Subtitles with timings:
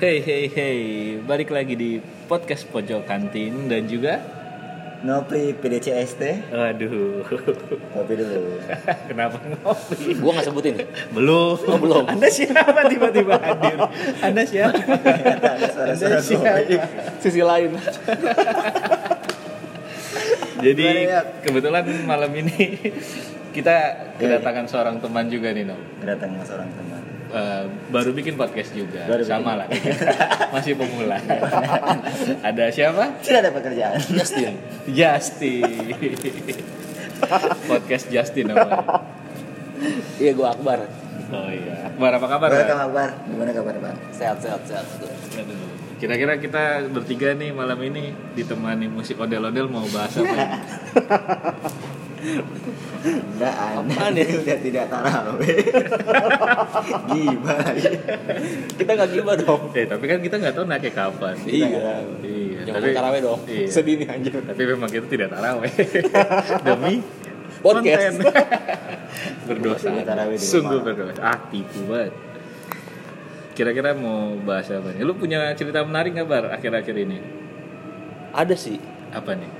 [0.00, 0.80] Hey hey hey,
[1.28, 4.16] balik lagi di podcast pojok kantin dan juga
[5.04, 7.20] Ngopi PDCST Aduh
[7.92, 8.64] Kopi dulu
[9.12, 10.16] Kenapa ngopi?
[10.16, 10.88] Gua nggak sebutin.
[11.12, 12.08] Belum Oh, belum.
[12.16, 13.76] Anda siapa tiba-tiba hadir?
[14.24, 14.72] Anda siapa?
[15.36, 16.48] Ada Anda suara-suara siapa?
[16.48, 16.76] kopi
[17.20, 17.76] Sisi lain.
[20.64, 20.88] Jadi
[21.44, 22.88] kebetulan malam ini
[23.52, 23.76] kita
[24.16, 26.99] kedatangan seorang teman juga nih Nom Kedatangan seorang teman
[27.30, 29.70] Eh, baru bikin podcast juga Baru sama lah
[30.54, 31.14] masih pemula
[32.50, 34.58] ada siapa Sudah ada pekerjaan Justin.
[34.90, 35.94] Justin
[37.70, 38.82] podcast Justin namanya
[40.18, 40.90] Iya gua Akbar.
[41.30, 42.86] oh iya Akbar apa kabar Welcome Bar?
[42.90, 43.96] Akbar Gimana kabar Bang?
[44.10, 44.86] Sehat sehat sehat.
[46.02, 50.34] Kira-kira kita bertiga nih malam ini ditemani musik ondel-ondel mau bahas apa?
[53.00, 54.36] Enggak Apaan aneh ya?
[54.36, 55.56] Udah tidak tarawih
[57.10, 57.70] Gimana
[58.76, 59.62] Kita nggak gibah dong.
[59.72, 61.34] eh tapi kan kita nggak tahu naiknya kapan.
[61.44, 61.68] Iya.
[62.20, 62.60] Iya.
[62.68, 63.40] Jangan taraweh dong.
[63.48, 63.66] Iya.
[63.68, 64.32] Sedih nih anjir.
[64.36, 65.72] Tapi memang kita tidak taraweh
[66.66, 66.94] demi
[67.60, 68.16] Podcast.
[68.16, 68.32] konten.
[69.48, 69.88] berdosa.
[69.92, 71.20] Tidak taraweh Sungguh berdosa.
[71.20, 72.12] Ah tipu banget.
[73.52, 75.04] Kira-kira mau bahas apa nih?
[75.04, 77.18] Lu punya cerita menarik nggak bar akhir-akhir ini?
[78.32, 78.80] Ada sih.
[79.12, 79.59] Apa nih?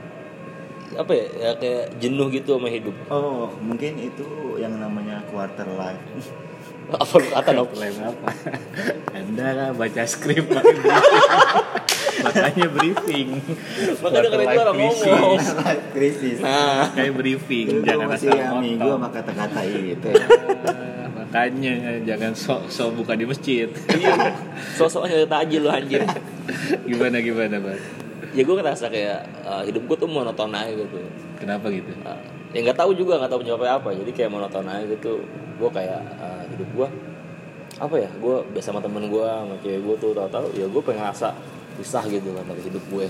[0.93, 1.27] Apa ya?
[1.33, 2.95] Ya kayak jenuh gitu sama hidup.
[3.07, 6.03] Oh mungkin itu yang namanya quarter life
[6.91, 7.71] Apa lu kata dong?
[7.73, 8.29] Lain apa?
[9.17, 10.51] Anda kan baca skrip
[12.21, 13.29] makanya briefing.
[13.97, 15.39] Makanya dengerin Quarter orang life ngomong.
[15.95, 18.77] crisis Nah, Kayak briefing, jangan asal motong.
[18.77, 20.09] sama kata-kata itu
[20.67, 21.73] Ah, makanya
[22.05, 23.71] jangan sok sok buka di masjid.
[23.95, 24.35] iya.
[24.75, 26.03] Sosoknya tajil lu anjir.
[26.83, 27.81] gimana gimana bang?
[28.31, 31.03] Ya gue ngerasa kayak uh, hidup gue tuh monoton aja gitu.
[31.41, 31.91] Kenapa gitu?
[32.07, 32.21] Uh,
[32.55, 33.91] ya nggak tahu juga nggak tahu penyebabnya apa.
[33.95, 35.23] Jadi kayak monoton aja gitu.
[35.59, 36.89] Gue kayak uh, hidup gue
[37.81, 38.11] apa ya?
[38.23, 41.29] Gue biasa sama temen gue sama cewek gue tuh tahu-tahu ya gue pengen ngerasa
[41.81, 43.07] pisah gitu kan dari hidup gue.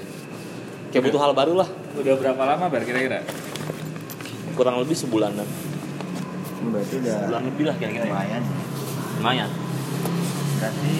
[0.91, 1.68] Kayak butuh hal baru lah.
[2.00, 3.20] Udah berapa lama bar kira-kira?
[4.56, 5.47] Kurang lebih sebulanan.
[6.60, 8.12] Berarti udah Sebulan lebih lah kira-kira ya.
[8.12, 8.42] lumayan
[9.20, 9.50] Lumayan.
[10.60, 10.92] Berarti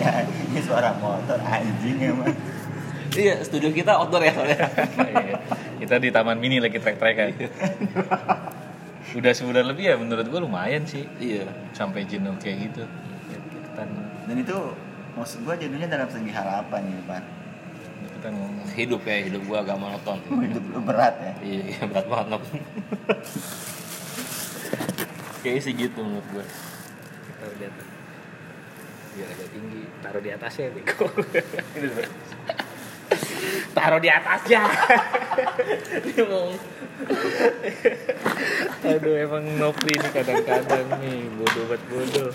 [0.00, 2.34] eh, ini suara motor anjing emang.
[3.16, 4.60] Iya, studio kita outdoor ya soalnya.
[5.16, 5.36] Iya.
[5.80, 7.32] Kita di taman mini lagi trek-trekan.
[9.16, 11.48] Udah sebulan lebih ya menurut gua lumayan sih iya.
[11.72, 12.84] sampai jenuh kayak gitu.
[13.30, 13.82] Kita
[14.28, 14.56] Dan itu
[15.16, 17.22] maksud gua jadinya dalam segi hal apa nih, Pak?
[18.16, 20.18] kita ngomong Hidup ya, hidup gua agak monoton.
[20.20, 21.32] Hidup lu berat ya.
[21.40, 22.42] Iya, iya, berat banget Nob.
[25.46, 26.44] Kayaknya sih gitu menurut gue.
[27.54, 27.95] di atas.
[29.16, 30.84] Biar agak tinggi, taruh di atasnya bar.
[33.76, 34.62] taruh di atasnya.
[36.06, 36.48] Dia mau
[38.86, 42.32] Aduh emang Nopri ini kadang-kadang nih bodoh banget bodoh.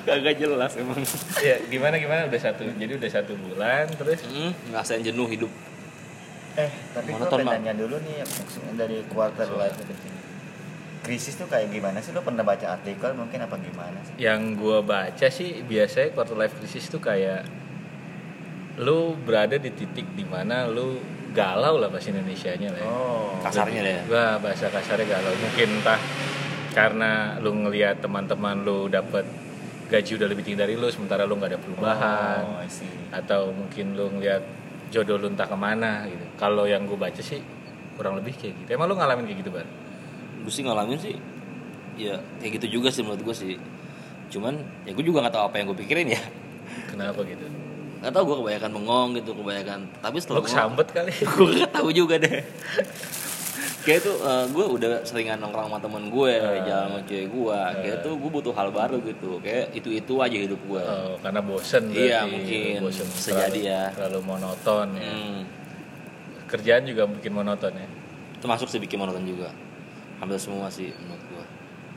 [0.00, 1.00] kagak jelas emang.
[1.44, 5.52] Ya gimana gimana udah satu jadi udah satu bulan terus Hmm, ngerasain jenuh hidup.
[6.58, 9.94] Eh, tapi gua Monoton, pengen nanya dulu nih maksudnya dari quarter life itu.
[11.00, 12.12] Krisis tuh kayak gimana sih?
[12.12, 14.14] Lu pernah baca artikel mungkin apa gimana sih?
[14.20, 17.48] yang gua baca sih biasanya quarter life crisis tuh kayak
[18.80, 21.00] lu berada di titik di mana lu
[21.30, 22.88] galau lah bahasa Indonesia-nya lah ya.
[22.88, 23.36] Oh.
[23.40, 23.98] Kasarnya deh.
[24.08, 25.32] Wah, bahasa kasarnya galau.
[25.36, 26.00] Mungkin entah
[26.70, 29.26] karena lu ngelihat teman-teman lu dapat
[29.90, 32.86] gaji udah lebih tinggi dari lu sementara lu nggak ada perubahan Oh, I see.
[33.10, 34.38] atau mungkin lu ngelihat
[34.94, 36.22] jodoh lu entah ke mana gitu.
[36.38, 37.42] Kalau yang gue baca sih
[37.98, 38.68] kurang lebih kayak gitu.
[38.78, 39.66] Emang lu ngalamin kayak gitu, Bar?
[40.50, 41.14] Gue sih ngalamin sih.
[41.94, 43.54] Ya kayak gitu juga sih menurut gue sih.
[44.28, 46.18] Cuman ya gue juga nggak tahu apa yang gue pikirin ya.
[46.86, 47.46] Kenapa gitu?
[48.00, 49.80] Nggak tahu gue kebanyakan bengong gitu, kebanyakan.
[49.96, 51.14] Tapi setelah kesambet kali.
[51.38, 52.42] gue gak tahu juga deh
[53.80, 54.12] kayak tuh
[54.50, 56.60] gue udah seringan nongkrong sama temen gue Ah.
[56.60, 60.36] jalan sama cewek gue kayak tuh gue butuh hal baru gitu kayak itu itu aja
[60.36, 62.84] hidup gue Oh, karena bosen Iya, mungkin.
[62.84, 63.82] bosen Bisa terlalu, jadi ya.
[63.96, 65.00] terlalu monoton ya.
[65.02, 65.38] hmm,
[66.44, 67.88] Kerjaan juga mungkin monoton ya.
[68.36, 69.48] termasuk sih bikin monoton juga
[70.20, 71.44] hampir semua sih menurut gue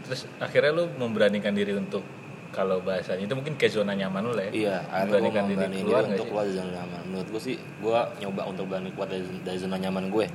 [0.04, 2.04] Terus akhirnya lu memberanikan diri untuk
[2.50, 4.52] kalau bahasanya itu mungkin kayak zona nyaman lu lah ya.
[4.52, 8.00] iya Memberanikan diri keluar diri nggak untuk keluar dari zona nyaman menurut gue sih gue
[8.20, 10.26] nyoba untuk berani keluar dari, dari zona nyaman gue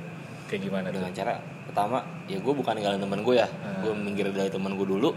[0.45, 0.93] Kayak gimana tuh?
[0.95, 1.33] dengan cara
[1.63, 3.79] pertama ya gue bukan ninggalin temen gue ya Hmm.
[3.79, 5.09] gue minggir dari temen gue dulu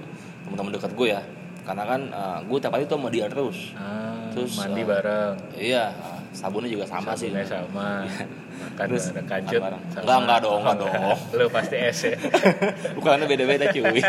[0.43, 1.21] teman-teman dekat gue ya
[1.63, 2.01] karena kan
[2.45, 5.35] gue tiap hari tuh sama dia terus Ah, Terus, mandi uh, bareng.
[5.55, 5.93] Iya,
[6.33, 7.29] sabunnya juga sama sih.
[7.31, 7.89] Sabunnya sama.
[8.63, 9.61] Makan Terus, bareng kancut.
[10.03, 11.17] Enggak, enggak dong, enggak dong.
[11.35, 12.15] Lu pasti es ya.
[12.99, 14.01] Ukurannya beda-beda cuy.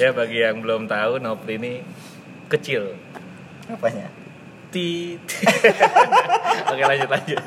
[0.00, 1.72] ya bagi yang belum tahu Nopri ini
[2.50, 2.98] kecil.
[3.70, 4.21] Apanya?
[4.72, 5.20] Tit
[6.72, 7.42] oke lanjut lanjut.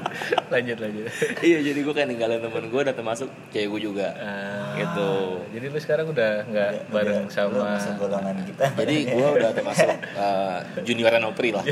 [0.47, 1.05] Lanjut lanjut.
[1.41, 4.07] Iya jadi gue kayak ninggalin temen gue dan termasuk cewek gue juga.
[4.15, 5.09] Ah, Gitu.
[5.51, 8.65] jadi lu sekarang udah nggak bareng sama masuk golongan kita.
[8.75, 11.65] Jadi gue udah termasuk uh, junior Renopri lah.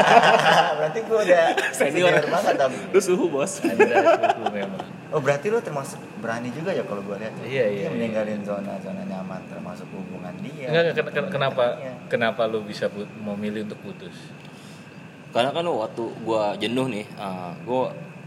[0.78, 2.12] Berarti gue udah Senior.
[2.22, 3.60] banget dong lu suhu bos.
[3.60, 3.96] Anda
[4.30, 4.82] suhu memang.
[5.08, 7.88] Oh berarti lu termasuk berani juga ya kalau gue lihat Iya, iya, Dia iya.
[7.88, 11.92] meninggalin zona-zona nyaman termasuk hubungan dia Enggak, ken- ken- kenapa Iya.
[12.06, 14.12] kenapa lu bisa put- mau milih untuk putus
[15.36, 17.82] karena kan waktu gue jenuh nih uh, gue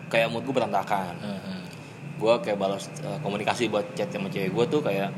[0.07, 1.61] kayak mood gue berantakan Heeh.
[2.15, 5.09] gue kayak balas uh, komunikasi buat chat sama cewek gue tuh kayak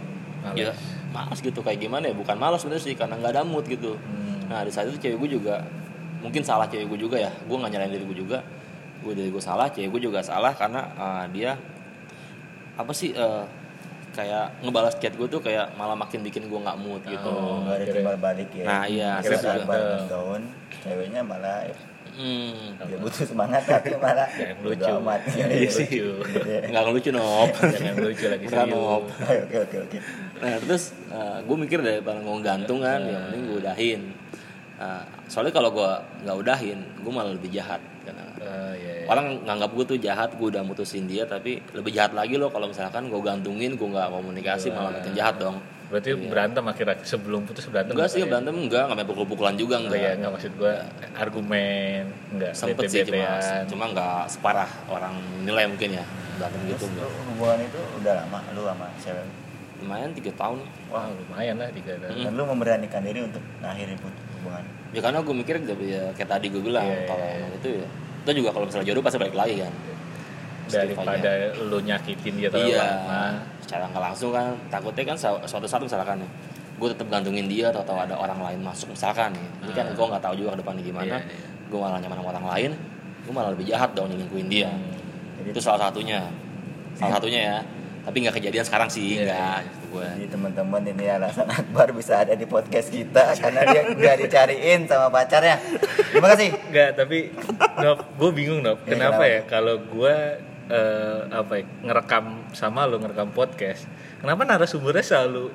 [0.41, 0.57] Males.
[0.57, 0.73] ya
[1.11, 4.47] malas gitu kayak gimana ya bukan malas sebenarnya sih karena nggak ada mood gitu Hmm.
[4.47, 5.59] nah di saat itu cewek gue juga
[6.19, 8.39] mungkin salah cewek gue juga ya gue nggak nyalain diri gue juga
[9.01, 11.59] gue dari gue salah cewek gue juga salah karena uh, dia
[12.73, 13.43] apa sih uh,
[14.11, 17.63] kayak ngebalas chat gue tuh kayak malah makin bikin gue nggak mood gitu Oh.
[17.63, 20.07] nggak ada timbal balik ya Nah, iya, saat juga.
[20.07, 20.41] down
[20.81, 21.63] ceweknya malah
[22.17, 22.81] hmm.
[22.81, 24.91] dia butuh semangat tapi malah Jangan bodo lucu.
[24.99, 25.21] amat.
[25.61, 25.87] Iya sih.
[26.67, 28.73] nggak ngelucu nop Jangan lucu lagi serius.
[28.73, 29.03] Nop.
[29.07, 29.97] oke oke oke
[30.41, 30.83] Nah terus
[31.45, 34.01] gue mikir daripada mau gantung kan, ya mending gue udahin.
[34.81, 35.91] Nah, soalnya kalau gue
[36.25, 37.77] nggak udahin, gue malah lebih jahat.
[38.01, 38.90] Karena Ah, iya, iya.
[39.11, 42.65] Orang nganggap gue tuh jahat, gue udah mutusin dia, tapi lebih jahat lagi loh kalau
[42.65, 45.59] misalkan gue gantungin, gue nggak komunikasi, malah makin jahat dong.
[45.91, 48.25] berarti berantem akhirnya sebelum putus berantem Enggak sih ya?
[48.25, 50.15] berantem enggak, nggak sampai pukul-pukulan juga enggak ya enggak.
[50.15, 50.73] enggak maksud gua
[51.19, 53.27] argumen enggak Sempet sih cuma,
[53.67, 56.03] cuma nggak separah orang nilai mungkin ya
[56.33, 57.09] berantem gitu terus enggak.
[57.27, 59.25] hubungan itu udah lama lu sama cewek
[59.81, 60.59] Lumayan tiga tahun.
[60.87, 62.23] wah lumayan lah tiga tahun Hmm.
[62.23, 66.59] dan lu memberanikan diri untuk ngakhiri hubungan Ya karena gue mikir ya kayak tadi gue
[66.61, 67.87] bilang Iya, iya, kalau emang itu ya
[68.21, 69.73] itu juga kalau misalnya jodoh pasti balik lagi kan.
[70.69, 73.21] daripada lu nyakitin dia terlalu iya lama
[73.59, 76.29] secara nggak langsung kan takutnya kan su- suatu saat misalkan ya
[76.79, 79.93] gue tetap gantungin dia atau, atau ada orang lain masuk misalkan ya ini kan Ah.
[79.93, 81.47] gue nggak tahu juga ke depannya gimana Iya, iya.
[81.67, 82.71] gue malah nyaman sama orang lain
[83.21, 85.49] gue malah lebih jahat dong nyelingkuhin dia Hmm.
[85.49, 86.23] itu salah satunya
[86.93, 87.57] salah satunya ya
[88.01, 89.80] tapi nggak kejadian sekarang sih Iya, iya.
[89.91, 94.87] Gue jadi teman-teman ini alasan Akbar bisa ada di podcast kita karena dia udah dicariin
[94.87, 95.59] sama pacarnya.
[96.15, 96.49] Terima kasih.
[96.71, 97.35] Enggak, tapi
[97.83, 98.87] Nop, gue bingung Nop.
[98.87, 99.23] Ya, Kenapa kenapa?
[99.27, 99.39] ya?
[99.51, 100.15] Kalau gue
[100.71, 103.83] eh, apa ya, ngerekam sama lo ngerekam podcast,
[104.23, 105.51] kenapa narasumbernya selalu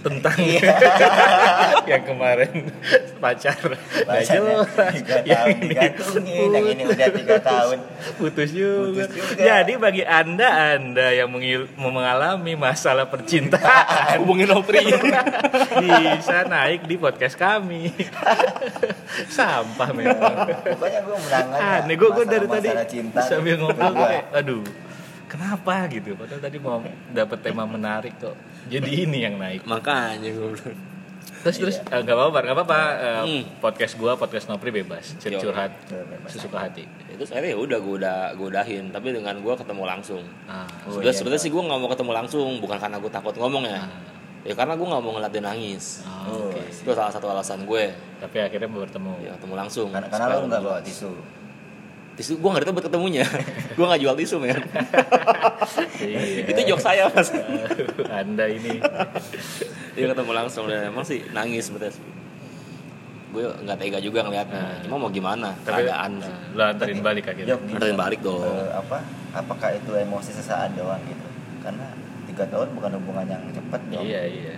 [0.00, 0.72] tentang Iya.
[1.90, 2.70] yang kemarin.
[3.18, 3.58] Pacar.
[3.58, 4.94] Nggak Pacarnya jelas,
[5.26, 7.78] yang ini digantungin, yang ini udah tiga tahun.
[8.16, 9.06] putus juga.
[9.06, 9.42] Putus juga.
[9.42, 11.28] Jadi bagi anda anda yang
[11.76, 14.18] mengalami masalah percintaan.
[14.22, 14.86] Hubungin Opri
[16.18, 17.90] bisa naik di podcast kami.
[19.36, 20.34] Sampah memang.
[20.78, 23.20] pokoknya gue menangani aneh gue gue dari tadi cinta.
[23.26, 23.94] sambil ngobrol.
[24.32, 24.87] Aduh
[25.28, 26.12] kenapa gitu?
[26.12, 28.34] Padahal tadi mau dapet tema menarik kok.
[28.66, 29.62] Jadi ini yang naik.
[29.62, 30.76] Makanya gue bilang.
[31.38, 31.76] Terus terus?
[31.78, 32.80] Eh, nggak apa-apa nggak apa-apa.
[32.98, 33.42] Eh, Hmm.
[33.60, 35.14] podcast gua podcast Nopri bebas.
[35.16, 36.26] Curhat Bebas.
[36.26, 36.82] sesuka hati.
[37.06, 38.90] Itu akhirnya ya udah gue udah gue udahin.
[38.90, 40.24] Tapi dengan gue ketemu langsung.
[40.44, 42.48] Ah Oh, sebenarnya iya, sebenarnya sih gue nggak mau ketemu langsung.
[42.58, 43.86] Bukan karena gue takut ngomong ya.
[44.42, 46.02] Ya karena gue nggak mau ngeliat dia nangis.
[46.02, 46.58] Ah, Oh, oke.
[46.64, 47.84] Itu salah satu alasan gue
[48.18, 49.12] tapi akhirnya bertemu.
[49.20, 49.88] Ya ketemu langsung.
[49.88, 51.12] Karena karena lo nggak bawa tisu
[52.18, 53.22] tisu gue nggak ada tempat ketemunya.
[53.78, 54.58] Gue nggak jual tisu men.
[56.02, 56.50] Iya.
[56.50, 57.30] Itu jok saya mas.
[58.10, 58.82] Anda ini.
[59.94, 61.94] Dia ketemu langsung dan emang sih nangis betul
[63.28, 64.88] gue nggak tega juga ngeliatnya.
[64.88, 65.52] Cuma mau gimana?
[65.60, 66.16] Tapi keadaan.
[66.24, 67.54] ah, lo anterin balik akhirnya.
[67.54, 67.76] Jok, gitu.
[67.76, 68.40] Anterin balik dong.
[68.40, 68.98] Eh, apa
[69.36, 71.28] apakah itu emosi sesaat doang gitu?
[71.60, 71.92] Karena
[72.24, 74.54] tiga tahun bukan hubungan yang cepet dong iya iya.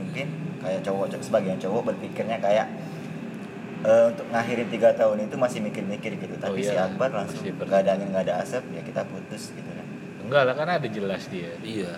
[0.00, 0.26] Mungkin
[0.62, 2.66] kayak cowok sebagian cowok berpikirnya kayak
[3.84, 6.34] eh, untuk ngakhirin tiga tahun itu masih mikir-mikir gitu.
[6.40, 6.90] Tapi si iya.
[6.90, 9.86] Akbar langsung nggak ada angin nggak ada asap ya kita putus gitu kan.
[10.26, 11.52] Enggak lah kan ada jelas dia.
[11.62, 11.92] Iya.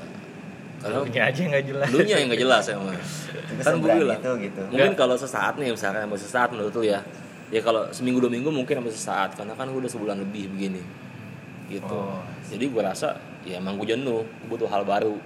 [0.80, 1.88] Karena Lunya aja nggak jelas.
[1.92, 2.96] Lu nya yang nggak jelas emang.
[2.96, 4.62] Itu kan gue bilang itu gitu.
[4.72, 5.00] mungkin Enggak.
[5.04, 7.00] kalau sesaat nih misalkan mau sesaat menurut lu ya.
[7.50, 10.82] Ya kalau seminggu dua minggu mungkin sampai sesaat karena kan gue udah sebulan lebih begini.
[11.70, 11.86] Gitu.
[11.86, 12.18] Oh.
[12.50, 13.14] jadi gue rasa
[13.46, 15.20] ya emang gue jenuh gue butuh hal baru.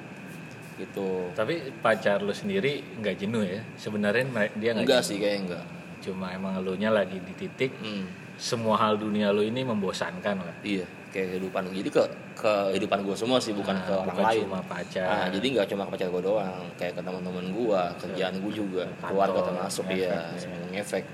[0.75, 1.31] Gitu.
[1.39, 3.63] Tapi pacar lu sendiri nggak jenuh ya?
[3.79, 4.27] Sebenarnya
[4.59, 5.11] dia nggak enggak jenuh.
[5.13, 5.65] sih kayaknya enggak
[6.05, 8.37] Cuma emang lu nya lagi di titik hmm.
[8.37, 10.57] semua hal dunia lu ini membosankan lah.
[10.61, 12.03] iya kayak kehidupan jadi ke
[12.35, 15.07] kehidupan gue semua sih bukan Nah, ke orang bukan lain cuma pacar.
[15.07, 18.83] Nah, jadi nggak cuma ke pacar gue doang kayak ke teman-teman gue kerjaan gue juga
[18.85, 20.21] Kantor, keluarga termasuk ngefek iya ya.
[20.37, 21.05] semua ngefek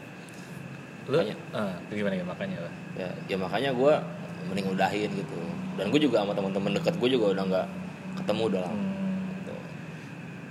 [1.06, 1.36] Lu Makanya.
[1.52, 2.72] ah, gimana ya makanya lah.
[2.96, 3.92] ya, ya makanya gue
[4.48, 5.36] mending udahin gitu
[5.76, 7.66] dan gue juga sama teman-teman deket gue juga udah nggak
[8.16, 9.20] ketemu udah lama Hmm.
[9.36, 9.54] gitu.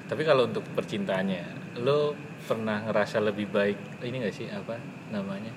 [0.05, 1.43] Tapi kalau untuk percintaannya,
[1.81, 2.13] lu
[2.49, 5.53] pernah ngerasa lebih baik ini gak sih apa namanya?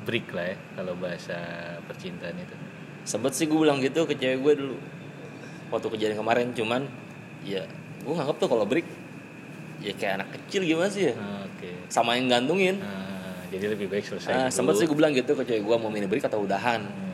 [0.00, 1.36] Break lah ya kalau bahasa
[1.84, 2.56] percintaan itu.
[3.00, 4.76] sempet sih gue bilang gitu ke cewek gue dulu
[5.68, 6.82] waktu kejadian kemarin cuman
[7.40, 7.64] ya
[7.98, 8.84] gue nganggap tuh kalau break
[9.78, 11.70] ya kayak anak kecil gimana sih ya Ah, Oke.
[11.88, 14.52] sama yang gantungin Ah, jadi lebih baik selesai Nah, dulu.
[14.52, 16.84] sempet sih gue bilang gitu ke cewek gue mau mini break atau udahan.
[16.84, 17.08] Hmm.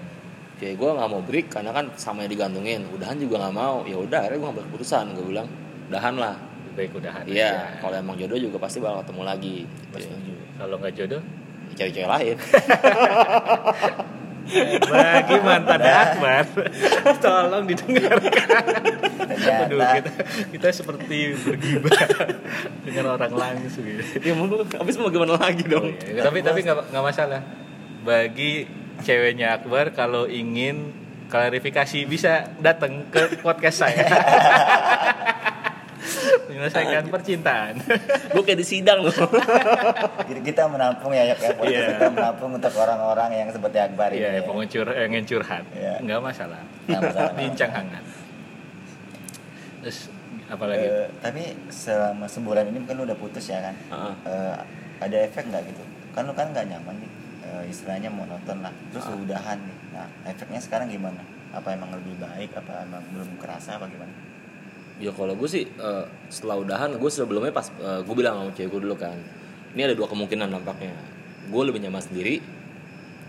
[0.56, 2.82] Cewek gue nggak mau break karena kan sama yang digantungin.
[2.88, 3.84] Udahan juga nggak mau.
[3.84, 5.04] Ya udah, akhirnya gue ngambil keputusan.
[5.12, 5.48] Gue bilang
[5.86, 6.34] udahan lah.
[6.76, 7.80] Lebih baik udahan Iya, aja.
[7.80, 9.56] kalau emang jodoh juga pasti bakal ketemu lagi.
[9.64, 10.12] Gitu.
[10.54, 11.22] kalau nggak jodoh
[11.72, 12.36] Cewek-cewek lain.
[14.86, 16.46] bagi mantan Akbar
[17.18, 18.62] tolong didengarkan.
[19.66, 20.10] Aduh, kita,
[20.54, 22.06] kita seperti bergibah
[22.86, 24.22] dengan orang langsung gitu.
[24.22, 25.98] ya mau habis mau gimana lagi Oh, dong?
[25.98, 26.22] iya.
[26.22, 27.42] tapi tapi nggak nggak masalah
[28.00, 28.70] bagi
[29.02, 30.94] ceweknya Akbar kalau ingin
[31.26, 34.06] klarifikasi bisa datang ke podcast saya
[36.46, 37.74] menyelesaikan percintaan
[38.32, 39.14] gue kayak di sidang loh.
[40.22, 41.34] Jadi kita menampung ya, ya.
[41.34, 41.86] Podcast Iya.
[41.94, 44.20] kita menampung untuk orang-orang yang seperti Akbar ini.
[44.20, 44.40] Iya, ya.
[44.42, 45.64] pengecur yang ingin curhat.
[45.72, 45.94] Iya.
[46.00, 46.60] Nggak masalah.
[46.84, 47.32] Nggak masalah.
[47.32, 48.04] Bincang hangat.
[49.80, 49.98] Terus
[50.46, 50.86] apalagi?
[50.86, 53.74] Eh, tapi selama sebulan ini kan lu udah putus ya kan?
[53.74, 54.14] Heeh.
[54.26, 54.54] Eh,
[54.98, 55.82] ada efek nggak gitu?
[56.12, 57.10] Kan lu kan nggak nyaman nih.
[57.46, 58.74] Eh, istilahnya monoton lah.
[58.90, 59.14] Terus Ah.
[59.14, 59.78] udahan nih.
[59.92, 61.22] Nah, efeknya sekarang gimana?
[61.54, 62.52] Apa emang lebih baik?
[62.52, 63.78] Apa emang belum kerasa?
[63.78, 64.10] Apa gimana?
[64.96, 68.80] Ya kalau gue sih eh, setelah udahan gue sebelumnya pas gue bilang sama cewek gue
[68.88, 69.16] dulu kan,
[69.76, 70.96] ini ada dua kemungkinan nampaknya.
[71.46, 72.40] Gue lebih nyaman sendiri,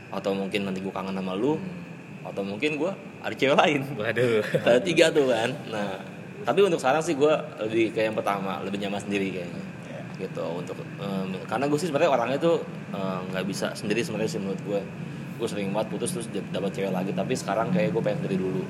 [0.09, 1.59] atau mungkin nanti gue kangen sama lu,
[2.23, 3.83] atau mungkin gue ada cewek lain.
[3.93, 4.41] Waduh.
[4.63, 5.51] Ada tiga tuh kan.
[5.67, 6.01] Nah,
[6.47, 7.33] tapi untuk sekarang sih gue
[7.67, 9.63] lebih kayak yang pertama, lebih nyaman sendiri kayaknya.
[9.91, 10.01] Ya.
[10.23, 12.63] Gitu untuk em, karena gue sih sebenarnya orangnya tuh
[12.95, 14.81] eh, nggak bisa sendiri sebenarnya sih menurut gue.
[15.37, 18.39] Gue sering banget putus terus dap- dapat cewek lagi, tapi sekarang kayak gue pengen sendiri
[18.39, 18.63] dulu.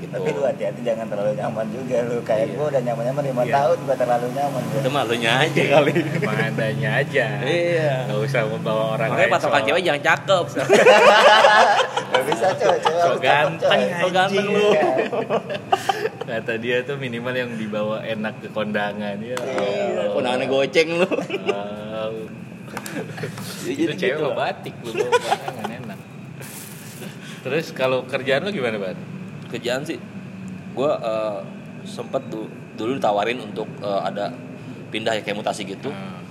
[0.00, 0.10] Gitu.
[0.10, 2.16] Tapi lu hati-hati jangan terlalu nyaman juga lu.
[2.20, 2.54] Kayak Iya.
[2.56, 3.52] gua udah nyaman-nyaman 5 Iya.
[3.54, 4.62] tahun gua terlalu nyaman.
[4.64, 4.80] gua.
[4.80, 5.92] Itu malunya aja kali.
[6.16, 7.26] Emang adanya aja.
[7.40, 7.92] Iya.
[8.08, 10.44] Nggak usah membawa orang Makanya lain patokan cewek jangan cakep.
[12.10, 14.00] Gak bisa coy, cewek So ganteng, coy.
[14.02, 14.60] so ganteng lu.
[14.66, 14.88] Iya.
[16.20, 19.36] Kata dia tuh minimal yang dibawa enak ke kondangan ya.
[19.36, 21.08] Iya, Kondangannya goceng lu.
[21.46, 22.12] Wow.
[23.60, 25.98] Ya, itu jadi cewek gitu batik lu bawa kondangan enak.
[27.40, 28.98] Terus kalau kerjaan lu gimana, Ban?
[29.50, 29.98] Kerjaan sih
[30.70, 30.90] gue
[31.82, 34.30] sempet du- dulu ditawarin untuk eh, ada
[34.88, 35.88] pindah ya kayak mutasi gitu.
[35.88, 36.22] Hmm.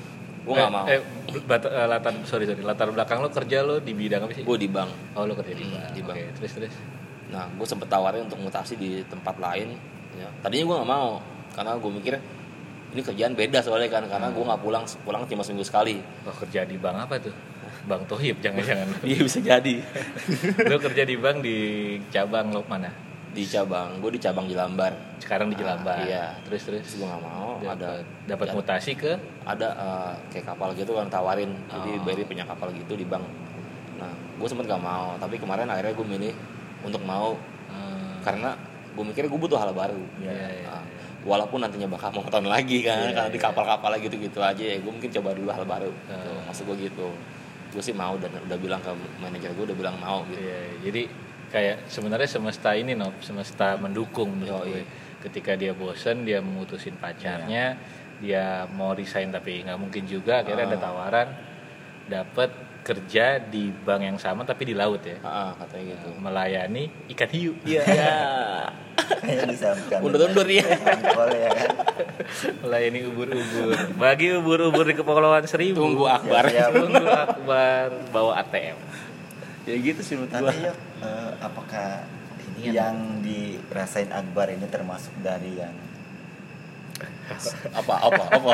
[0.41, 0.85] Gue nggak Eh, mau.
[0.85, 1.01] Eh,
[1.41, 4.41] bat- eh, latar sorry sorry latar belakang lo kerja lo di bidang apa sih?
[4.41, 4.89] Gue di bank.
[5.13, 5.91] Oh lo kerja di Hmm, bank.
[5.91, 6.15] di bank.
[6.15, 6.75] Oke, terus terus.
[7.29, 9.77] Nah, gue sempet tawarin untuk mutasi di tempat lain.
[10.11, 10.25] Ya.
[10.39, 11.21] Tadinya gue nggak mau
[11.51, 12.13] karena gue mikir
[12.89, 16.01] ini kerjaan beda soalnya kan karena gue nggak pulang pulang cuma seminggu sekali.
[16.23, 17.35] Oh kerja di bank apa tuh?
[17.81, 18.89] Bank Tohib jangan-jangan.
[19.05, 19.75] Iya bisa jadi
[20.71, 21.57] lo kerja di bank di
[22.09, 22.89] cabang lo mana?
[23.29, 24.93] Di cabang gue di cabang Jelambar.
[25.17, 25.97] Sekarang di Ah, Jelambar.
[26.01, 26.25] iya.
[26.43, 26.81] Terus terus.
[26.81, 29.11] Terus gue nggak mau ada Dapat mutasi ke
[29.43, 32.03] ada eh, kayak kapal gitu kan tawarin jadi Oh.
[32.03, 33.25] Barry punya kapal gitu di bank
[33.95, 36.33] nah gue sempet gak mau tapi kemarin akhirnya gue milih
[36.81, 37.35] untuk mau
[37.67, 38.55] eh, karena
[38.89, 40.83] gue mikir gue butuh hal baru Iya, iya, Nah,
[41.27, 43.43] walaupun nantinya bakal mau tahun lagi kan Iya, karena di iya.
[43.43, 46.29] kapal-kapal gitu gitu aja ya gue mungkin coba dulu hal baru gitu.
[46.31, 46.41] Ah.
[46.47, 47.07] maksud gue gitu
[47.69, 51.01] gue sih mau dan udah bilang ke manajer gue udah bilang mau gitu Iya, jadi
[51.49, 54.71] kayak sebenarnya semesta ini no, semesta mendukung menurut Yoi.
[54.71, 54.83] gue.
[55.19, 57.75] Ketika dia bosen, dia memutusin pacarnya,
[58.17, 60.39] dia mau resign tapi nggak mungkin juga.
[60.39, 60.81] Akhirnya ada Ah.
[60.81, 61.27] tawaran,
[62.05, 67.29] dapat kerja di bank yang sama tapi di laut ya, Ah, katanya gitu melayani ikan
[67.29, 67.51] hiu.
[67.61, 67.83] iya
[69.19, 69.97] Kayak bisa bukan.
[70.01, 71.69] undur-undur ya Jempol ya kan.
[72.59, 73.73] melayani ubur-ubur.
[73.95, 75.81] Bagi ubur-ubur di Kepulauan Seribu.
[75.81, 76.71] tunggu akbar Siap.
[76.71, 78.77] Tunggu akbar bawa ATM.
[79.69, 82.03] Ya gitu sih menurut gue eh, apakah
[82.57, 85.71] Ini yang dirasain Akbar ini termasuk dari yang
[87.71, 88.53] apa apa apa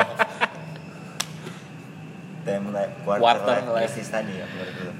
[2.44, 3.78] time life quarter, Quarter life life.
[3.88, 4.92] crisis tadi ya menurut lu?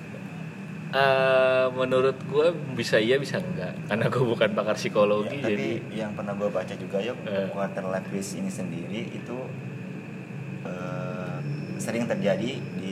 [0.88, 5.94] Eh, menurut gue bisa iya bisa enggak karena gue bukan pakar psikologi Ya, jadi tapi
[5.94, 7.46] yang pernah gue baca juga yuk Eh.
[7.48, 9.36] quarter life crisis ini sendiri itu
[10.64, 11.36] eh,
[11.76, 12.85] sering terjadi di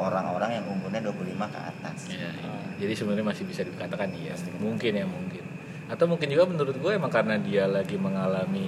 [0.00, 1.98] orang-orang yang umurnya 25 ke atas.
[2.08, 2.52] Iya, iya.
[2.80, 4.32] Jadi sebenarnya masih bisa dikatakan iya.
[4.58, 5.44] Mungkin ya mungkin.
[5.92, 8.66] Atau mungkin juga menurut gue emang karena dia lagi mengalami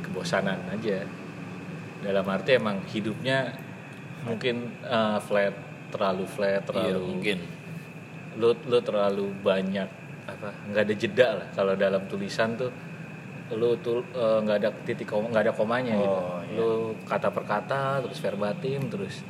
[0.00, 1.04] kebosanan aja.
[2.00, 3.52] Dalam arti emang hidupnya
[4.24, 5.54] mungkin eh, flat,
[5.92, 7.38] terlalu flat, iya terlalu mungkin
[8.36, 9.88] lu lu terlalu banyak
[10.28, 12.68] apa nggak ada jeda lah kalau dalam tulisan tuh
[13.56, 16.56] lu tuh eh, nggak ada titik koma nggak ada komanya gitu Oh, iya.
[16.60, 16.68] lu
[17.08, 19.24] kata per kata terus verbatim terus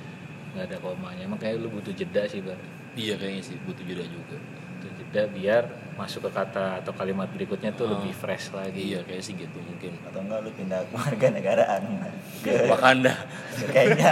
[0.57, 1.25] nggak ada komanya.
[1.29, 2.57] Makanya lu butuh jeda sih bar
[2.97, 4.41] iya kayaknya sih butuh jeda juga.
[4.41, 5.65] Butuh jeda biar
[5.97, 7.93] masuk ke kata atau kalimat berikutnya tuh Oh.
[7.97, 8.93] lebih fresh lagi.
[8.93, 9.97] Iya kayak sih gitu mungkin.
[10.05, 11.83] Atau enggak lu pindah ke warga negaraan?
[12.41, 13.15] Ke Wakanda.
[13.67, 14.11] Kayaknya.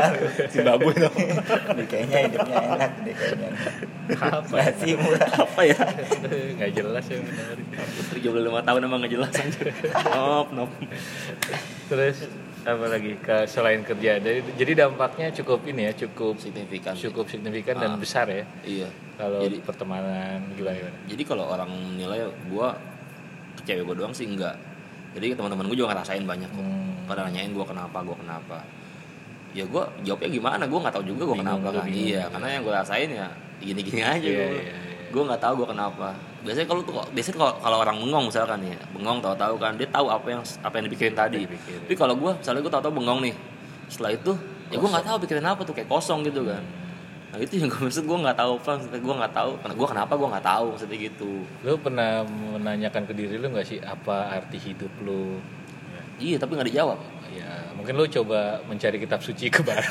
[0.48, 1.16] Zimbabwe dong
[1.84, 3.48] kayaknya hidupnya enak deh kayaknya.
[4.16, 5.30] apa Nasi murah.
[5.38, 5.80] apa ya?
[6.54, 7.56] Nggak jelas ya benar.
[8.10, 9.60] 75 tahun emang gak jelas aja
[10.10, 10.70] Nop, nop.
[11.86, 12.24] terus
[12.64, 14.16] apalagi ke selain kerja.
[14.16, 16.96] Jadi jadi dampaknya cukup ini ya cukup signifikan.
[16.96, 18.00] cukup signifikan dan Ah.
[18.00, 18.44] besar ya.
[18.62, 18.88] Iya.
[19.14, 22.68] Kalau Jadi- pertemanan gimana gimana jadi kalau orang nilai gue
[23.58, 24.56] ke cewek gue doang sih enggak.
[25.14, 26.62] Jadi teman-teman gue juga ngerasain banyak kok.
[26.62, 26.82] Hmm.
[27.04, 28.58] pada nanyain gue kenapa gue kenapa.
[29.54, 30.64] Ya gue jawabnya gimana?
[30.66, 31.84] Gue nggak tahu juga gue kenapa kan.
[31.86, 32.08] bingung.
[32.10, 33.28] iya karena yang gue rasain ya
[33.62, 34.74] gini-gini aja Iya, gue iya, iya.
[35.12, 36.08] gue nggak tahu gue kenapa.
[36.44, 40.06] Biasanya kalau tuh biasanya kalau kalau orang bengong misalkan ya bengong tahu-tahu kan dia tahu
[40.10, 41.40] apa yang apa yang dipikirin tadi.
[41.46, 41.80] Dipikirin.
[41.86, 43.34] tapi kalau gue misalnya gue tahu-tahu bengong nih
[43.88, 44.32] setelah itu
[44.72, 46.62] ya gue nggak tahu pikirin apa tuh kayak kosong gitu kan
[47.34, 49.50] nah itu yang gue maksud gue nggak tahu apa maksudnya gue nggak tahu.
[49.58, 51.32] Karena gue kenapa gue nggak tahu maksudnya gitu.
[51.66, 55.42] Lu pernah menanyakan ke diri lu nggak sih apa arti hidup lu?
[56.22, 57.02] Iya tapi nggak dijawab.
[57.34, 59.82] Ya mungkin lu coba mencari kitab suci ke barat.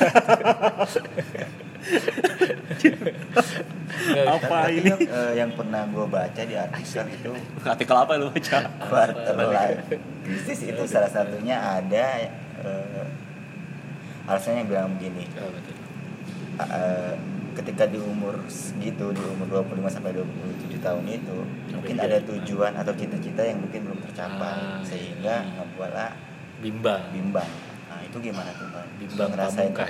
[4.24, 7.28] Tapi yang, eh, yang pernah gue baca di artikel itu.
[7.60, 8.56] Artikel apa lu baca?
[8.88, 9.84] Quarter life
[10.24, 12.24] crisis itu salah satunya ada
[12.64, 13.04] eh,
[14.24, 15.28] alasannya bilang begini
[16.56, 17.14] eh,
[17.54, 21.36] ketika di umur segitu di umur 25 sampai 27 tahun itu
[21.70, 26.10] mungkin ada tujuan atau cita-cita yang mungkin belum Ah, tercapai sehingga ngebuatlah
[26.58, 27.02] bimbang.
[27.10, 27.46] bimbang.
[27.86, 28.88] Nah itu gimana tuh Bang?
[28.98, 29.82] Bimbang ngerasain itu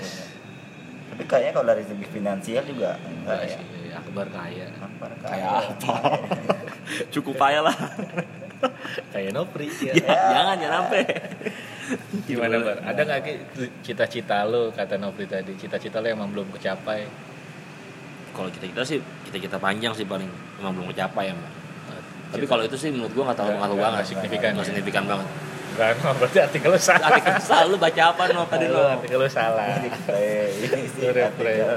[1.05, 3.57] tapi kayaknya kalau dari segi finansial juga enggak enggak ya?
[3.57, 4.67] sih akbar kaya.
[4.83, 5.95] Akbar Kayak apa?
[7.15, 7.77] cukup payah lah
[9.13, 9.93] kayak Nopri ya.
[9.93, 11.03] Ya, jangan jangan sampai.
[12.25, 13.23] Gimana bar ada nggak
[13.85, 15.53] cita-cita lo kata Nopri tadi?
[15.59, 17.07] Cita-cita lo emang belum kecapai.
[18.35, 18.99] Kalau kita sih
[19.31, 20.29] kita kita panjang sih paling.
[20.59, 21.53] Emang belum kecapai ya Mbak.
[22.35, 24.05] tapi kalau itu sih menurut gua nggak terlalu nggak banget.
[24.11, 24.71] signifikan nggak ya.
[24.75, 25.29] signifikan banget.
[25.75, 27.07] No, berarti artikel lo salah.
[27.15, 29.79] Artikel salah lu baca apa no tadi Lo lo artikel salah.
[29.79, 31.31] Lu refresh.
[31.31, 31.75] artikel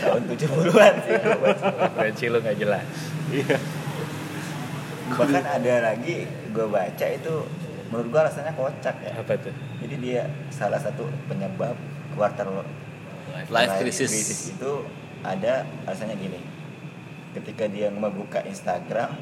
[0.00, 2.86] tahun 70-an sih referensi lo nggak jelas
[5.12, 7.34] bahkan ada lagi gue baca itu
[7.92, 9.12] menurut gue alasannya kocak ya.
[9.20, 11.76] Apa tuh jadi dia salah satu penyebab
[12.16, 12.48] quarter
[13.50, 14.10] life crisis.
[14.56, 14.72] itu
[15.20, 16.40] ada alasannya gini.
[17.34, 19.12] Ketika dia membuka Instagram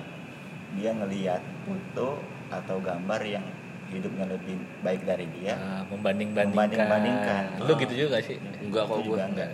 [0.78, 3.44] dia ngelihat foto atau gambar yang
[3.92, 5.52] hidupnya lebih baik dari dia.
[5.56, 6.48] Nah, membanding-bandingkan.
[6.56, 7.42] Membanding-bandingkan.
[7.60, 8.40] lo gitu juga sih?
[8.64, 9.50] Enggak kok Itu gue juga enggak.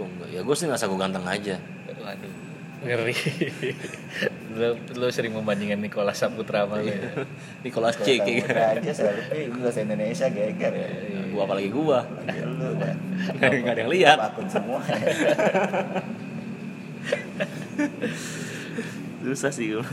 [0.00, 0.28] enggak.
[0.32, 1.56] Ya gue sih ngerasa gue ganteng aja.
[2.00, 2.51] Waduh
[2.82, 3.14] ngeri.
[4.52, 7.24] Lo, lo sering membandingkan Nicolas Saputra sama lo ya?
[7.64, 8.52] Nicholas Kalau C gitu.
[8.52, 10.88] aja selfie bahasa Indonesia geger ya.
[11.32, 12.04] Gua apalagi gua.
[12.04, 12.96] Lagi lu kan
[13.40, 14.18] Nggak ada yang lihat.
[14.20, 14.84] akun semua.
[19.24, 19.86] Susah sih gua.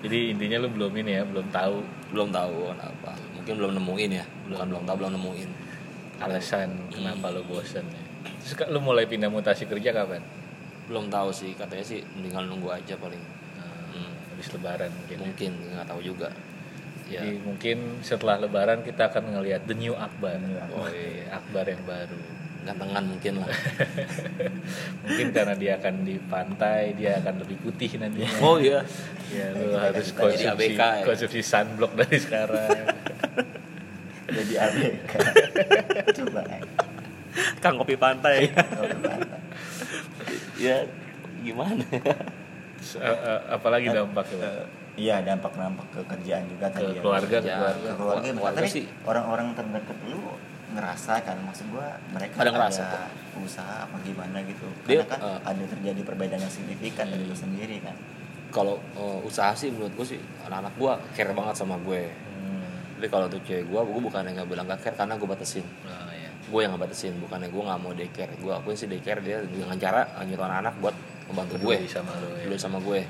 [0.00, 1.82] Jadi intinya lo belum ini ya belum tahu.
[2.14, 4.24] Belum tahu kenapa mungkin belum nemuin ya.
[4.48, 4.96] Bukan belum tahu.
[5.04, 5.48] belum nemuin.
[6.24, 8.02] Alasan kenapa lo bosen ya?
[8.40, 10.24] Terus kan lo mulai pindah mutasi kerja kapan
[10.88, 13.20] belum tahu sih katanya sih mendingan nunggu aja paling
[13.88, 15.22] Hmm, habis lebaran mungkin ya.
[15.22, 16.28] mungkin nggak tahu juga
[17.04, 20.36] ya Jadi mungkin setelah lebaran kita akan ngelihat the new Akbar.
[20.36, 20.76] New Akbar.
[20.78, 22.20] Oh iya, Akbar yang baru.
[22.60, 23.48] gantengan mungkin lah
[25.02, 28.28] mungkin karena dia akan di pantai, dia akan lebih putih nantinya.
[28.40, 28.84] oh iya
[29.28, 31.04] Ya, lu Kita- harus konsumsi, jadi ABK ya.
[31.04, 32.76] konsumsi sunblock dari sekarang.
[34.36, 35.12] jadi ABK
[36.18, 36.62] coba eh.
[37.58, 39.40] kang kopi pantai Kalau mantap.
[40.58, 40.76] Ya
[41.38, 42.02] gimana eh,
[43.00, 44.38] eh, apalagi dampaknya?
[44.38, 44.52] Bang?
[44.52, 44.64] Eh,
[44.96, 47.00] iya dampak dampak ke kerjaan juga Ke tadi ya.
[47.00, 47.78] keluarga, ke Ya, keluarga.
[47.80, 48.84] ke keluarga, Keluarga tapi sih.
[49.02, 50.20] orang-orang terdekat lu
[50.68, 53.02] ngerasa kan maksud gua mereka Ada ngerasa ada
[53.38, 57.32] usaha apa gimana gitu Dia, karena kan eh, ada terjadi perbedaan yang signifikan dari lu
[57.32, 57.94] sendiri kan
[58.48, 62.64] kalau eh, usaha sih menurut gue sih anak-anak gue care banget sama gue Hmm.
[62.96, 65.62] jadi kalau tuh cewek gue gue bukan yang nggak bilang gak care karena gue batasin
[65.84, 66.17] Oh, iya.
[66.48, 68.32] Gue yang ngebatasin bukannya gue nggak mau daycare.
[68.40, 70.96] Gue akuin sih daycare dia dengan cara nyuruh anak-anak buat
[71.28, 71.76] membantu gue.
[71.86, 72.44] sama lo ya.
[72.48, 73.00] dulu sama gue.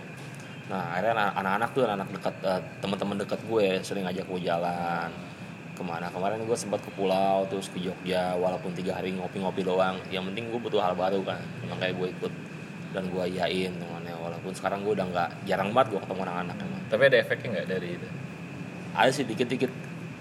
[0.69, 5.11] Nah akhirnya anak- anak-anak tuh anak dekat eh, teman-teman dekat gue sering ngajak gue jalan.
[5.79, 9.97] Ke mana kemarin gue sempat ke pulau terus ke Jogja walaupun tiga hari ngopi-ngopi doang.
[10.11, 11.39] Yang penting gue butuh hal baru kan
[11.71, 12.33] makanya gue ikut
[12.93, 14.15] dan gue iyain temannya.
[14.19, 16.57] Walaupun sekarang gue udah nggak jarang banget gue ketemu anak-anak.
[16.59, 18.09] Emang Tapi ada efeknya nggak dari itu?
[18.99, 19.71] ada sih dikit-dikit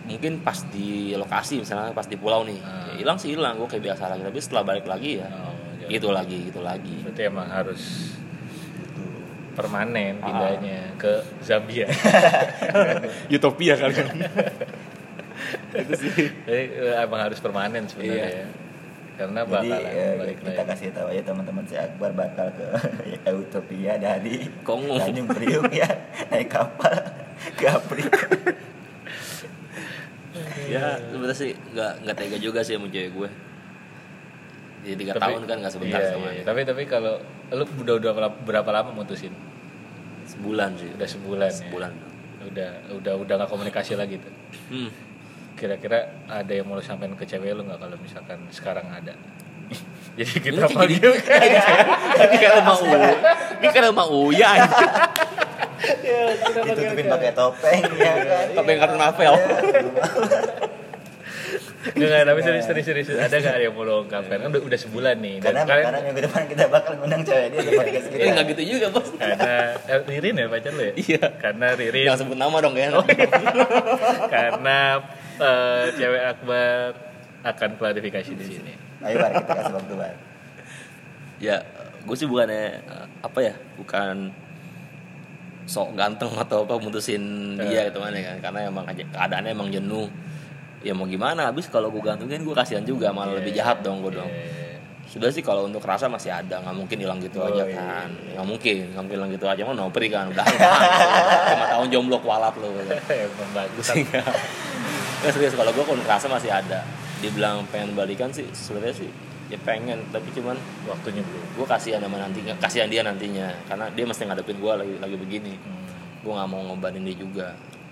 [0.08, 2.88] mungkin pas di lokasi misalnya pas di pulau nih Ah.
[2.89, 5.89] ya hilang sih hilang gue kayak biasa lagi tapi setelah balik lagi ya Oh, jangan.
[5.89, 7.82] gitu lagi gitu lagi Berarti emang harus
[8.74, 9.04] gitu
[9.54, 10.26] permanen Ah.
[10.26, 11.88] pindahnya ke Zambia.
[13.30, 13.93] utopia kali
[15.74, 18.39] itu sih Jadi eh, emang harus permanen sebenarnya Iya.
[18.39, 18.48] ya.
[19.17, 20.70] Karena jadi bakalan eh, balik kita lagi.
[20.72, 22.67] kasih tahu aja teman-teman si Akbar bakal ke
[23.36, 24.93] Utopia dari Kongo.
[24.96, 25.89] Tanjung Priuk ya
[26.28, 27.02] naik kapal
[27.54, 28.17] ke Afrika
[30.69, 33.30] ya sebenarnya sih nggak nggak tega juga sih sama cewek gue
[34.80, 36.43] jadi tiga Tapi- tahun kan nggak sebentar iya, sama iya.
[36.43, 37.15] Tapi tapi kalau
[37.49, 39.34] lu udah udah berapa- lama mutusin?
[40.25, 41.47] sebulan sih Udah sebulan.
[41.47, 41.56] ya?
[41.58, 41.91] sebulan
[42.45, 44.32] Udah udah udah nggak komunikasi lagi tuh.
[44.69, 44.89] hmm.
[45.56, 45.99] kira-kira
[46.30, 49.15] ada yang mau lo sampein ke cewek lo nggak kalau misalkan sekarang ada
[50.17, 52.80] jadi Lu kita panggil Ini kalau mau
[53.58, 54.19] Ini kalau mau
[56.08, 58.46] Uya ditutupin pakai topeng ya kan?
[58.56, 59.34] Tapi yang kartu Marvel.
[61.96, 63.08] Nggak nggak tapi serius serius serius.
[63.15, 64.38] Ada nggak yang mau lo ungkapkan?
[64.43, 65.36] Kan udah, udah sebulan nih.
[65.39, 68.24] Dan karena kalian karena minggu depan kita bakal ngundang cewek dia ke podcast kita.
[68.24, 69.10] Ini nggak gitu juga bos.
[69.15, 69.54] Karena
[69.88, 70.93] eh, Ririn ya pacar lo ya?
[70.98, 71.24] Iya.
[71.39, 72.88] karena Ririn Jangan sebut nama dong ya.
[74.36, 74.78] Karena
[75.39, 76.67] eh, cewek Akbar
[77.48, 78.74] akan klarifikasi di sini.
[79.06, 80.15] Ayo bar kita kasih waktu bar.
[81.38, 81.58] Ya
[82.04, 84.34] gue sih bukannya eh, Apa ya Bukan
[85.67, 88.36] Sok ganteng atau apa Mutusin dia gitu kan ya kan.
[88.41, 90.08] Karena emang keadaannya emang jenuh.
[90.80, 94.15] Ya mau gimana Habis kalau gue gantungin gue kasihan juga Malah lebih jahat dong gue
[94.15, 94.30] dong.
[94.30, 97.75] Eh, sudah sih kalau untuk rasa masih ada nggak mungkin hilang gitu Oh, aja iya.
[97.75, 98.08] kan.
[98.32, 99.62] nggak mungkin nggak mungkin hilang gitu aja.
[99.63, 100.43] Mau nopri kan udah
[101.51, 102.67] lima tahun jomblo kualat lo
[105.17, 106.82] Nggak serius kalau gue kalau rasa masih ada.
[107.17, 109.10] Dibilang pengen balikan sih sebenarnya sih
[109.47, 110.55] ya pengen tapi cuman
[110.88, 111.43] waktunya belum.
[111.55, 113.47] Gue kasihan sama nanti kasihan dia nantinya.
[113.67, 115.55] Karena dia mesti ngadepin gue lagi lagi begini.
[115.55, 115.86] Hmm.
[116.17, 117.47] gue nggak mau ngebanin dia juga.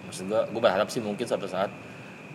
[0.08, 1.72] Maksud gue gue berharap sih mungkin suatu saat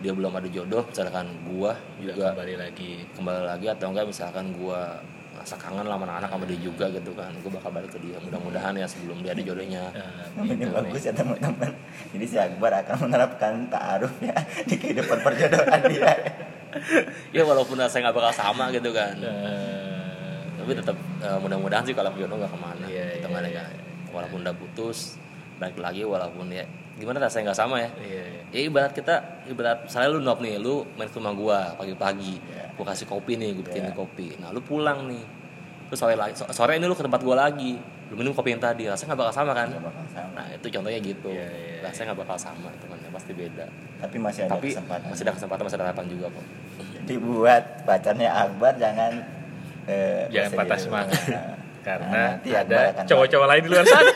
[0.01, 3.05] dia belum ada jodoh misalkan gue juga juga kembali lagi.
[3.13, 4.97] kembali lagi atau enggak misalkan gua
[5.41, 7.33] rasa kangen lah sama anak-anak sama dia juga gitu kan.
[7.41, 8.17] Gue bakal balik ke dia.
[8.21, 9.89] Mudah-mudahan ya sebelum dia ada jodohnya.
[9.89, 11.09] Nah, ini gitu bagus nih.
[11.09, 11.71] ya teman-teman.
[12.13, 14.37] Jadi si Akbar akan menerapkan ta'aruf ya
[14.69, 16.13] di kehidupan perjodohan dia
[17.35, 22.13] ya walaupun saya nggak bakal sama gitu kan Eh, tapi tetap eh, mudah-mudahan sih kalau
[22.13, 23.61] jodoh nggak ke mana Iya, gitu iya, kan ya iya.
[23.61, 23.71] kan
[24.11, 25.17] walaupun udah putus
[25.57, 28.41] balik lagi walaupun ya gimana rasanya nggak sama ya iya, iya.
[28.51, 29.15] ya ibarat kita
[29.47, 32.75] ibarat misalnya lu nop nih lu main ke rumah gua pagi-pagi Iya.
[32.75, 33.97] gua kasih kopi nih gua bikinin Iya.
[33.97, 35.23] kopi nah lu pulang nih
[35.87, 37.79] terus sore lagi so- sore ini lu ke tempat gua lagi
[38.11, 39.67] lu minum kopi yang tadi rasanya nggak bakal sama kan?
[39.67, 40.31] Nggak bakal sama.
[40.35, 41.29] nah itu contohnya gitu.
[41.31, 43.65] Iya, iya, rasanya nggak bakal sama temannya pasti beda.
[43.97, 45.07] Tapi masih ada tapi kesempatan.
[45.07, 46.45] masih ada kesempatan masih ada harapan juga kok.
[46.93, 49.11] Jadi buat pacarnya Akbar jangan
[49.85, 51.19] eh, jangan patah semangat.
[51.25, 51.55] Nah,
[51.87, 54.11] karena nanti ada cowok-cowok lain di luar sana.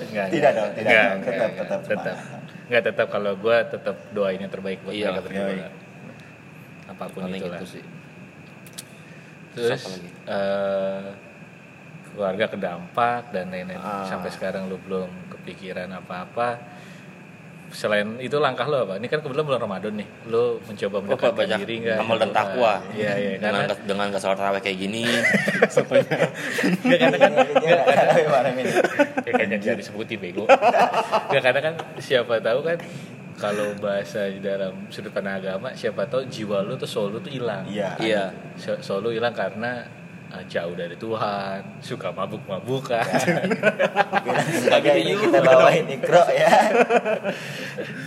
[0.00, 1.14] Enggak, Tidak dong, tidak Enggak, dong.
[1.14, 1.62] enggak, Tetap, enggak.
[1.62, 2.16] tetap tetap.
[2.66, 5.48] enggak tetap kalau gue tetap doain yang terbaik buat Iya, mereka berdua.
[5.48, 5.68] Iya.
[6.88, 7.60] apa pun paling itulah.
[7.60, 7.84] gitu sih
[9.50, 11.06] terus eh,
[12.08, 13.78] keluarga kedampak dan lain-lain.
[13.78, 14.02] Ah.
[14.04, 16.58] sampai sekarang lu belum kepikiran apa-apa.
[17.68, 18.96] Selain itu langkah lo apa?
[18.96, 20.08] Ini kan kebetulan bulan Ramadan nih.
[20.24, 22.38] Lu mencoba mendekatkan banyak diri nggak amal dan Gitu.
[22.40, 23.30] takwa iya iya.
[23.36, 25.04] Dengan karena dengan ke sholat tarawih kayak gini.
[26.80, 28.72] Nggak karena kan Dia nggak tahu malam ini.
[29.20, 30.48] ya kayaknya dia disebutin bego
[31.28, 32.78] nggak karena kan siapa tahu kan
[33.38, 37.30] kalau bahasa di dalam sudut pandang agama siapa tahu jiwa lu tuh soul lu tuh
[37.30, 37.62] hilang.
[37.64, 37.94] Iya.
[38.02, 38.24] iya.
[38.58, 39.86] So- soul lu hilang karena
[40.28, 43.06] uh, jauh dari Tuhan suka mabuk-mabukan.
[44.60, 46.50] Sebagai ini kita bawain ikro ya.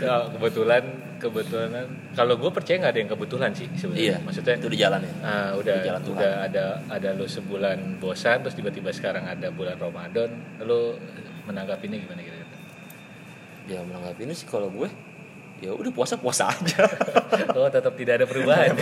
[0.04, 0.84] Ya, kebetulan
[1.22, 4.04] kebetulan kalau gue percaya nggak ada yang kebetulan sih sebenarnya.
[4.04, 5.14] Iya maksudnya itu di jalan ya.
[5.22, 6.18] ah, udah Di jalan Tuhan.
[6.18, 10.30] udah ada ada lo sebulan bosan terus tiba-tiba sekarang ada bulan Ramadan
[10.66, 10.98] lo
[11.46, 12.50] menanggapinya gimana kira-kira?
[13.70, 14.90] Ya menanggapi ini sih kalau gue
[15.62, 16.90] ya udah puasa puasa aja
[17.58, 18.74] oh tetap tidak ada perubahan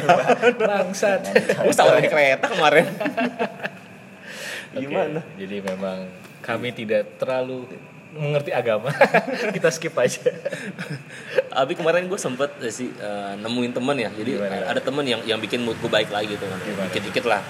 [0.56, 2.88] bangsat gue sahur di kereta kemarin
[4.70, 5.20] Gimana?
[5.36, 6.08] jadi memang
[6.39, 7.68] kami tidak terlalu
[8.15, 8.89] mengerti agama
[9.56, 10.34] kita skip aja
[11.60, 14.10] Tapi kemarin gue sempet eh, sih eh, nemuin temen ya.
[14.15, 14.63] Jadi Gimana?
[14.63, 16.56] ada temen yang yang bikin mood gue baik lagi gitu kan.
[16.63, 16.88] Gimana?
[16.88, 17.42] Dikit-dikit lah.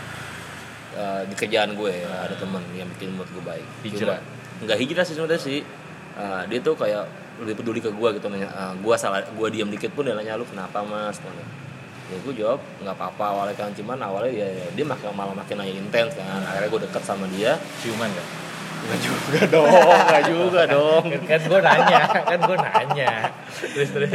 [0.97, 3.65] Eh, di kerjaan gue ya, ada temen yang bikin mood gue baik.
[3.85, 4.17] Hijrah?
[4.65, 5.59] Nggak hijrah sih sebenarnya sih.
[6.17, 7.05] Eh, dia tuh kayak
[7.39, 8.49] lebih peduli ke gue gitu nanya.
[8.51, 11.17] eh, gue salah, gue diam dikit pun dia nanya lu kenapa mas?
[11.23, 11.45] Nanya.
[12.09, 15.55] Ya gue jawab nggak apa-apa awalnya kan cuman awalnya ya, ya, dia makin malah makin
[15.61, 16.41] nanya intens kan.
[16.43, 17.55] Akhirnya gue deket sama dia.
[17.79, 18.27] ciuman gak?
[18.79, 21.03] Nggak juga dong, nggak juga dong.
[21.27, 23.11] kan gue nanya kan gue nanya
[23.75, 24.11] terus terus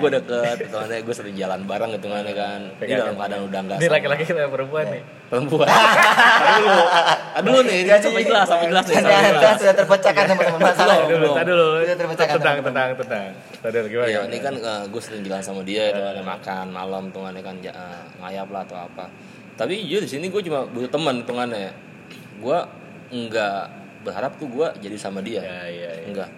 [0.00, 2.60] gue deket, temannya gue sering jalan bareng gitu kan ya kan.
[2.80, 5.68] Ini dalam keadaan udah enggak ini laki-laki kita perempuan nih perempuan.
[7.38, 10.96] Tadi dulu nih, sampai jelas, sampai jelas nih, sudah terpecahkan teman-teman masalah.
[11.06, 11.78] Belum, Tadi dulu, dulu.
[11.86, 12.88] Sudah terpecahkan Tentang, teman-teman.
[12.98, 13.62] tentang, tentang.
[13.62, 14.08] Tadi gimana?
[14.10, 14.54] Iya, ini kan
[14.90, 18.48] gue sering jalan sama dia itu kan makan malam tuh kan ya kan eh, ngayap
[18.50, 19.04] lah atau apa.
[19.54, 21.70] Tapi jujur di sini gue cuma butuh teman hitungannya.
[22.42, 22.58] Gue
[23.14, 23.70] enggak
[24.02, 25.44] berharap tuh gue jadi sama dia.
[25.44, 26.06] Ya, iya, iya.
[26.10, 26.28] Enggak.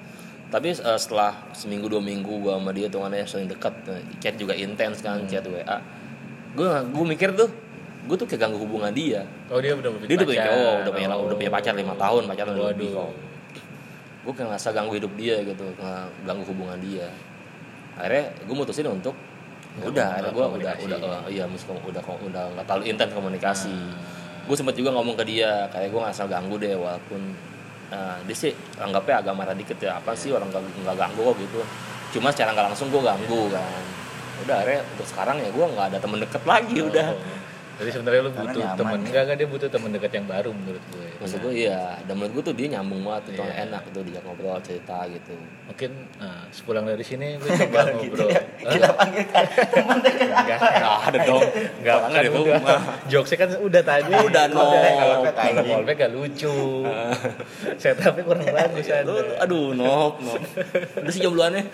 [0.52, 3.72] Tapi eh, setelah seminggu dua minggu gue sama dia tuh kan ya sering dekat,
[4.20, 5.80] chat juga intens kan, chat WA.
[6.52, 7.48] Gue gue mikir tuh,
[8.04, 9.24] gue tuh kayak ganggu hubungan dia.
[9.48, 10.52] Oh dia udah punya Dia udah punya pacar.
[10.52, 11.24] cowok, udah punya Oh.
[11.24, 12.74] udah punya pacar lima tahun, pacaran udah Waduh.
[12.76, 13.10] lebih kok.
[14.22, 15.64] Gue kayak ngerasa ganggu hidup dia gitu,
[16.28, 17.08] ganggu hubungan dia.
[17.96, 19.16] Akhirnya gue mutusin untuk
[19.80, 20.98] ya udah, akhirnya gue udah udah
[21.32, 23.72] eh, iya udah udah nggak terlalu intens komunikasi.
[23.72, 23.96] Hmm.
[24.44, 27.20] Gue sempet juga ngomong ke dia, kayak gue ngerasa ganggu deh walaupun
[27.92, 31.36] Nah, dia sih anggapnya agak marah dikit ya apa sih orang nggak nggak ganggu kok?
[31.44, 31.60] gitu.
[32.16, 33.84] Cuma secara nggak langsung gue ganggu kan.
[34.48, 37.08] Udah akhirnya untuk sekarang ya gue nggak ada temen deket lagi udah.
[37.12, 37.41] Oh.
[37.74, 38.76] Jadi sebenarnya lu Karena butuh nyaman.
[38.76, 41.08] temen enggak enggak dia butuh temen dekat yang baru menurut gue.
[41.14, 43.54] maksud gue iya dan menurut gue tuh dia nyambung banget itu Iya.
[43.64, 48.22] enak itu dia ngobrol cerita gitu Mungkin nah, sepulang dari sini lu coba Kalau gitu
[48.22, 48.28] ngobrol.
[48.28, 51.42] ya, kita panggilkan teman dekat Enggak, nggak ada dong
[51.78, 52.80] enggak kan rumah.
[53.06, 54.12] Jokesnya kan udah tadi.
[54.12, 54.62] Udah, no.
[54.62, 55.16] Kalau.
[55.62, 56.56] Callback gak lucu.
[57.80, 58.86] Setupnya kurang bagus
[59.38, 60.40] aduh nop nop
[60.96, 61.64] udah sih jombloannya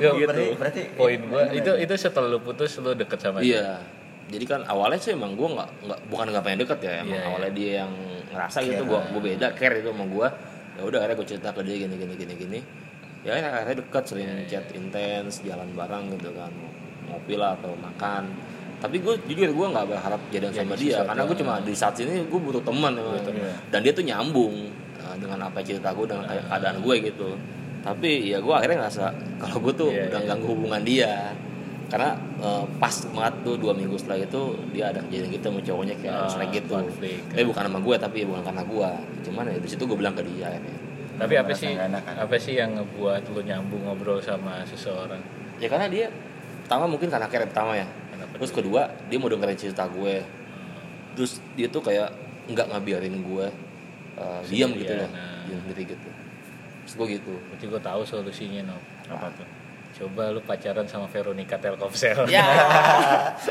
[0.00, 0.56] Berarti- gitu.
[0.56, 3.84] berarti- poin gua itu itu setelah lu putus lu deket sama dia.
[4.30, 7.10] Iya jadi kan awalnya sih emang gue nggak nggak bukan nggak pengen deket ya emang
[7.10, 7.26] Iya, iya.
[7.26, 7.92] awalnya dia yang
[8.30, 10.28] ngerasa gitu gue gue beda care itu sama gue
[10.70, 12.58] ya udah akhirnya gue cerita ke dia gini gini gini gini
[13.20, 16.52] ya akhirnya deket sering Iya, chat intens jalan bareng gitu kan
[17.04, 18.30] ngopi lah atau makan
[18.78, 21.08] tapi gue jujur gue nggak berharap jadian Jadi sama dia sesuatu.
[21.10, 23.12] karena gue cuma di saat ini gue butuh teman emang.
[23.12, 23.52] Butuh teman.
[23.68, 24.54] dan dia tuh nyambung
[24.96, 27.28] uh, dengan apa cerita gue dengan kayak keadaan gue gitu
[27.80, 29.04] tapi ya gue akhirnya ngerasa
[29.36, 30.28] kalau gue tuh Iya, udah iya.
[30.28, 31.12] ganggu hubungan dia
[31.90, 35.94] karena uh, pas banget tuh dua minggu setelah itu dia ada kejadian gitu sama cowoknya
[35.98, 37.18] kayak Ah, sering gitu konflik.
[37.26, 38.88] tapi bukan sama gue tapi bukan karena gue
[39.26, 40.76] cuman ya situ gue bilang ke dia akhirnya
[41.20, 42.14] Tapi apa sih enak kan?
[42.16, 45.20] apa sih yang ngebuat lu nyambung ngobrol sama seseorang?
[45.58, 46.06] ya karena dia
[46.64, 50.22] pertama mungkin karena care pertama ya Kenapa terus kedua dia mau dengerin cerita gue
[51.12, 52.14] terus dia tuh kayak
[52.46, 53.46] nggak ngabiarin gue
[54.14, 55.42] uh, diam gitu loh nah.
[55.44, 56.08] diam sendiri gitu
[56.86, 58.78] terus gue gitu Berarti gue tahu solusinya no.
[59.10, 59.46] Apa tuh?
[60.00, 62.24] Coba lu pacaran sama Veronica Telkomsel.
[62.32, 62.44] ya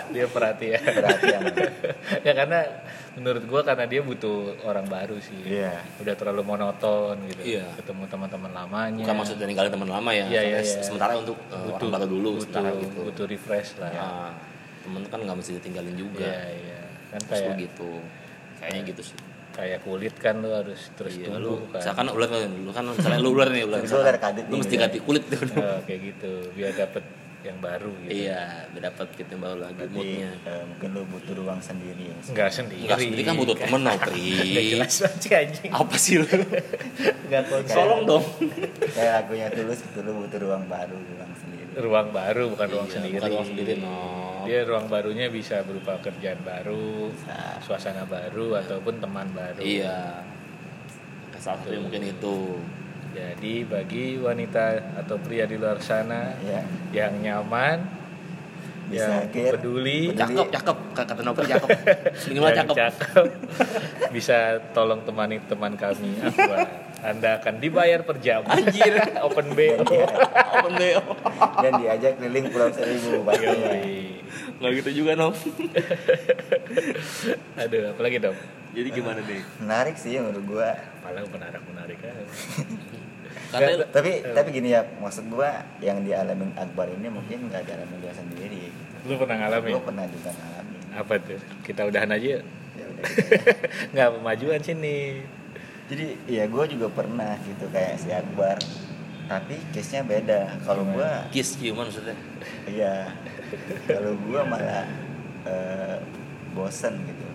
[0.10, 0.82] dia perhatian.
[0.82, 1.42] perhatian.
[2.26, 2.66] ya karena
[3.14, 5.38] menurut gua karena dia butuh orang baru sih.
[5.46, 5.78] Iya.
[6.02, 7.62] Udah terlalu monoton gitu.
[7.62, 7.70] Iya.
[7.78, 9.06] Ketemu teman-teman lamanya.
[9.06, 10.82] bukan maksudnya ninggalin teman lama ya Iya, iya, Tapi iya.
[10.82, 13.92] sementara untuk uh, orang baru dulu butuh, sementara gitu butuh refresh lah.
[13.94, 14.08] ya
[14.80, 16.82] temen kan nggak mesti ditinggalin juga Iya, iya.
[17.14, 17.92] Kan terus kayak gitu
[18.58, 19.18] kayaknya gitu sih
[19.52, 21.80] kayak kulit kan lu harus terus iya, tumbuh lu kan.
[21.80, 24.72] misalkan ular kan lu kan misalnya lu ular nih ular Itu ular kadit lu mesti
[24.72, 24.82] gitu.
[24.82, 27.04] ganti kulit tuh Oh, kayak gitu biar dapet
[27.40, 28.12] yang baru gitu.
[28.20, 32.04] iya biar dapat fit yang baru lagi Berarti moodnya eh, mungkin lu butuh ruang sendiri
[32.06, 32.16] ya.
[32.26, 32.84] Enggak sendiri.
[32.84, 35.72] Enggak sendiri kan butuh temen no Nggak Pri jelas banget sih anjing.
[35.72, 36.28] apa sih lu
[37.22, 37.74] Enggak konsol.
[37.74, 38.26] tolong dong
[38.92, 41.68] Kayak lagunya tulus gitu lu butuh ruang baru, ruang sendiri.
[41.80, 43.16] ruang baru bukan ruang Iya, sendiri.
[43.16, 43.96] bukan ruang sendiri, no.
[44.50, 47.62] Dia ruang barunya bisa berupa kerjaan baru, Bisa.
[47.62, 49.62] suasana baru ataupun teman baru.
[49.62, 50.26] iya
[51.38, 52.58] salah satunya mungkin itu
[53.10, 56.62] Jadi bagi wanita atau pria di luar sana Iya.
[56.92, 57.78] yang nyaman,
[58.86, 60.18] Bisa yang peduli, Peduli.
[60.18, 61.70] cakep cakep kata Novel cakep
[62.26, 63.26] minimal yang cakep cakep,
[64.10, 64.38] bisa
[64.72, 66.66] tolong temani teman kami Akbar.
[67.00, 68.44] Anda akan dibayar per jam.
[68.44, 68.92] Anjir,
[69.24, 69.88] open BO.
[70.52, 71.02] open BO
[71.64, 73.24] Dan diajak keliling Pulau Seribu.
[73.24, 74.20] Yoi.
[74.60, 75.36] Nggak gitu juga Nov
[77.64, 78.38] Aduh, apalagi dong?
[78.70, 80.78] jadi gimana deh Menarik sih menurut gua.
[81.02, 82.14] Paling menarik menarik kan.
[83.50, 88.14] karena Tapi tapi gini ya, maksud gua yang dialamin Akbar ini mungkin nggak dialamin dia
[88.14, 88.70] sendiri.
[89.10, 89.74] Lu pernah ngalamin?
[89.74, 90.82] Gua pernah juga ngalamin.
[90.94, 91.42] Apa tuh?
[91.66, 92.44] Kita udahan aja yuk.
[92.78, 93.04] Ya udah.
[93.96, 95.00] Nggak pemajuan sini.
[95.90, 98.62] Jadi ya gue juga pernah gitu kayak si Akbar.
[99.26, 100.62] Tapi case-nya beda.
[100.62, 102.14] Kalau gua kiss ciuman maksudnya
[102.70, 103.10] Iya.
[103.86, 104.86] Kalau gua malah
[105.44, 105.98] eh,
[106.52, 107.28] bosen gitu.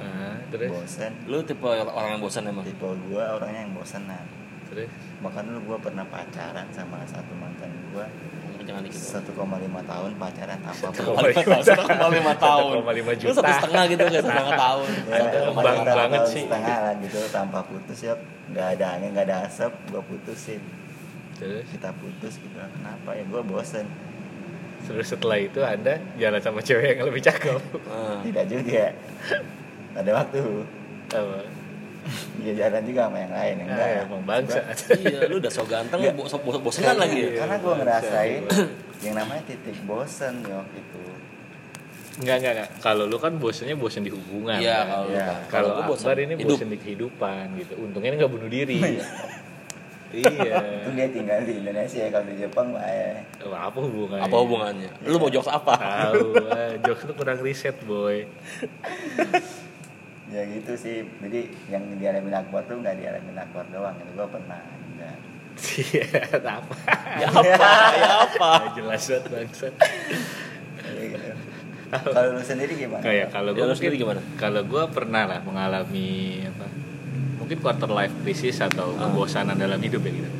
[0.00, 1.12] Nah, terus Bosen.
[1.28, 4.24] lu tipe orang yang bosan emang Tipe gua orangnya yang bosenan.
[4.66, 4.88] terus
[5.20, 8.08] Bahkan dulu gua pernah pacaran sama satu mantan gua
[8.60, 9.34] jangan dikit 1,5
[9.82, 11.06] tahun pacaran tanpa Satu putus.
[11.10, 13.34] koma lima satu koma lima tahun 1,5 lu juta.
[13.34, 16.42] satu setengah gitu kan satu setengah tahun Ya, pacaran banget sih.
[16.46, 18.14] Setengah lah gitu tanpa putus ya.
[18.52, 20.62] Nggak ada angin, nggak ada asap, gua putusin.
[21.34, 22.56] terus Kita putus gitu.
[22.56, 23.84] Kenapa ya gua bosen.
[24.82, 28.84] Terus setelah itu anda jalan sama cewek yang lebih cakep Nah, Tidak juga.
[29.92, 30.40] Ada waktu.
[31.10, 31.38] apa
[32.38, 33.76] Ya jalan juga sama yang lain enggak.
[33.78, 34.60] ah, emang bangsa
[34.96, 38.42] iya lu udah so ganteng lu bos bos bosenan lagi ya Karena gue ngerasain
[39.00, 41.02] yang namanya titik bosen yo itu.
[42.18, 42.68] Enggak, enggak, enggak.
[42.80, 44.58] Kalau lu kan bosennya bosen di hubungan.
[44.58, 44.88] iya kan?
[44.90, 45.24] kalau lu Iya.
[45.24, 45.40] kan.
[45.48, 46.48] Kalau gua bosan Akbar ini hidup.
[46.50, 47.72] bosen di kehidupan gitu.
[47.78, 48.78] Untungnya ini nggak bunuh diri.
[50.10, 50.30] Iya.
[50.30, 50.56] iya.
[50.82, 53.12] Itu dia tinggal di Indonesia kalau di Jepang mah ya.
[53.46, 54.24] Wah, apa hubungannya?
[54.26, 58.26] apa hubungannya lu mau jokes apa Tahu, ah, jokes lu kurang riset, boy.
[60.30, 61.02] Ya gitu sih.
[61.18, 63.98] Jadi yang dialamin Akbar tuh nggak dialamin Akbar doang.
[63.98, 65.10] Itu gue pernah juga.
[65.60, 66.06] Iya,
[66.62, 66.74] apa?
[67.18, 69.74] ya apa ya apa jelas banget bangsat.
[70.86, 71.30] Ya gitu.
[71.90, 73.02] Kalau lu sendiri gimana?
[73.02, 74.22] Kayak kalau Ya, gue lu sendiri gimana?
[74.38, 76.66] Kalau gue pernah lah mengalami apa?
[77.50, 79.10] Mungkin quarter life crisis atau Ah.
[79.10, 80.30] kebosanan dalam hidup ya gitu.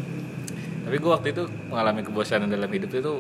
[0.87, 3.13] Tapi gue waktu itu mengalami kebosanan dalam hidup itu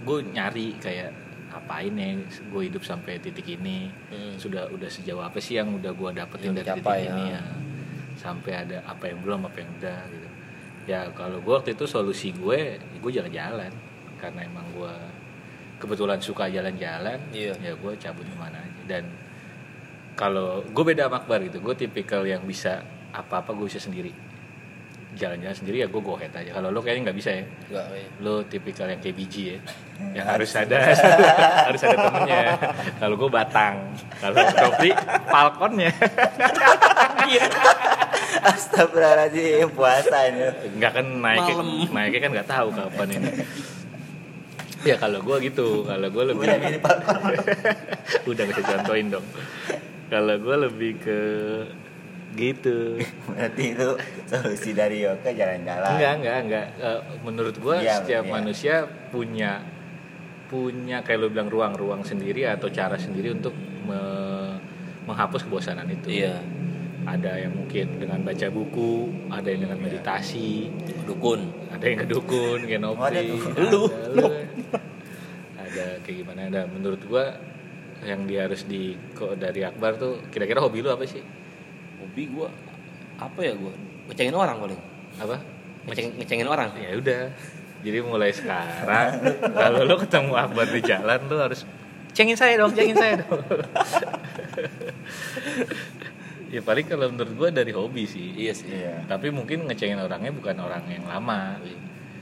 [0.00, 1.12] gue nyari kayak
[1.52, 4.40] apain ya gue hidup sampai titik ini Hmm.
[4.40, 7.36] sudah udah sejauh apa sih yang udah gue dapetin Yang dari titik dicapai, ini ya.
[7.36, 7.42] ya
[8.16, 10.28] sampai ada apa yang belum apa yang udah gitu
[10.88, 13.72] ya kalau gue waktu itu solusi gue ya gue jalan-jalan
[14.16, 14.94] karena emang gue
[15.78, 17.52] kebetulan suka jalan-jalan Iya.
[17.60, 19.04] ya gue cabut ke mana aja dan
[20.16, 22.80] kalau gue beda sama Akbar gitu gue tipikal yang bisa
[23.14, 24.10] apa-apa gue bisa sendiri.
[25.14, 26.34] Jalan-jalan sendiri ya gue go aja.
[26.42, 27.44] Kalau lo kayaknya nggak bisa ya.
[27.46, 28.08] Enggak kayak.
[28.18, 29.58] lo tipikal yang kayak biji ya.
[30.10, 30.76] Yang harus ada.
[31.70, 31.96] Harus ada.
[32.10, 32.44] Temennya.
[32.98, 33.74] Kalau gue batang.
[34.18, 34.90] Kalau Robri
[35.30, 35.90] falconnya.
[38.44, 40.42] Astagfirullahaladzim puasa ini.
[40.76, 41.54] nggak kan naiknya
[41.94, 43.30] naiknya kan nggak tahu kapan ini.
[44.84, 45.88] Ya kalau gue gitu.
[45.88, 47.18] Kalau gue lebih Udah mirip Falcon.
[48.30, 49.26] udah bisa contohin dong.
[50.12, 51.18] Kalau gue lebih ke
[52.34, 53.88] gitu Berarti itu
[54.24, 55.90] solusi dari Yoga jalan-jalan.
[55.92, 58.32] enggak enggak enggak Eh, menurut gue Iya, setiap iya.
[58.32, 58.74] manusia
[59.08, 59.62] punya
[60.44, 64.58] punya kayak lo bilang ruang-ruang sendiri atau cara sendiri untuk me-
[65.04, 66.38] menghapus kebosanan itu Iya.
[67.04, 68.92] ada yang mungkin dengan baca buku
[69.28, 69.84] ada yang dengan Iya.
[69.88, 70.68] meditasi
[71.04, 71.40] Dukun.
[71.68, 73.20] ada yang kedukun Oh, ada,
[73.62, 74.24] Lu, lu.
[75.56, 77.34] ada kayak gimana ada menurut gua
[78.02, 81.24] yang dia harus di kok dari Akbar tuh kira-kira hobi lu apa sih
[82.14, 82.46] Hobi gua
[83.18, 83.74] apa ya gua?
[84.06, 84.78] Ngecengin orang paling.
[85.14, 85.34] apa
[85.90, 86.70] Ngeceng, ngecengin orang.
[86.78, 87.22] ya udah
[87.82, 89.18] jadi mulai sekarang
[89.50, 91.66] kalau lu ketemu Akbar di jalan lu harus
[92.14, 93.42] cengin saya dong cengin saya dong
[96.48, 98.70] ya paling kalau menurut gua dari hobi sih Iya sih.
[98.70, 99.04] Iya.
[99.04, 101.58] tapi mungkin ngecengin orangnya bukan orang yang lama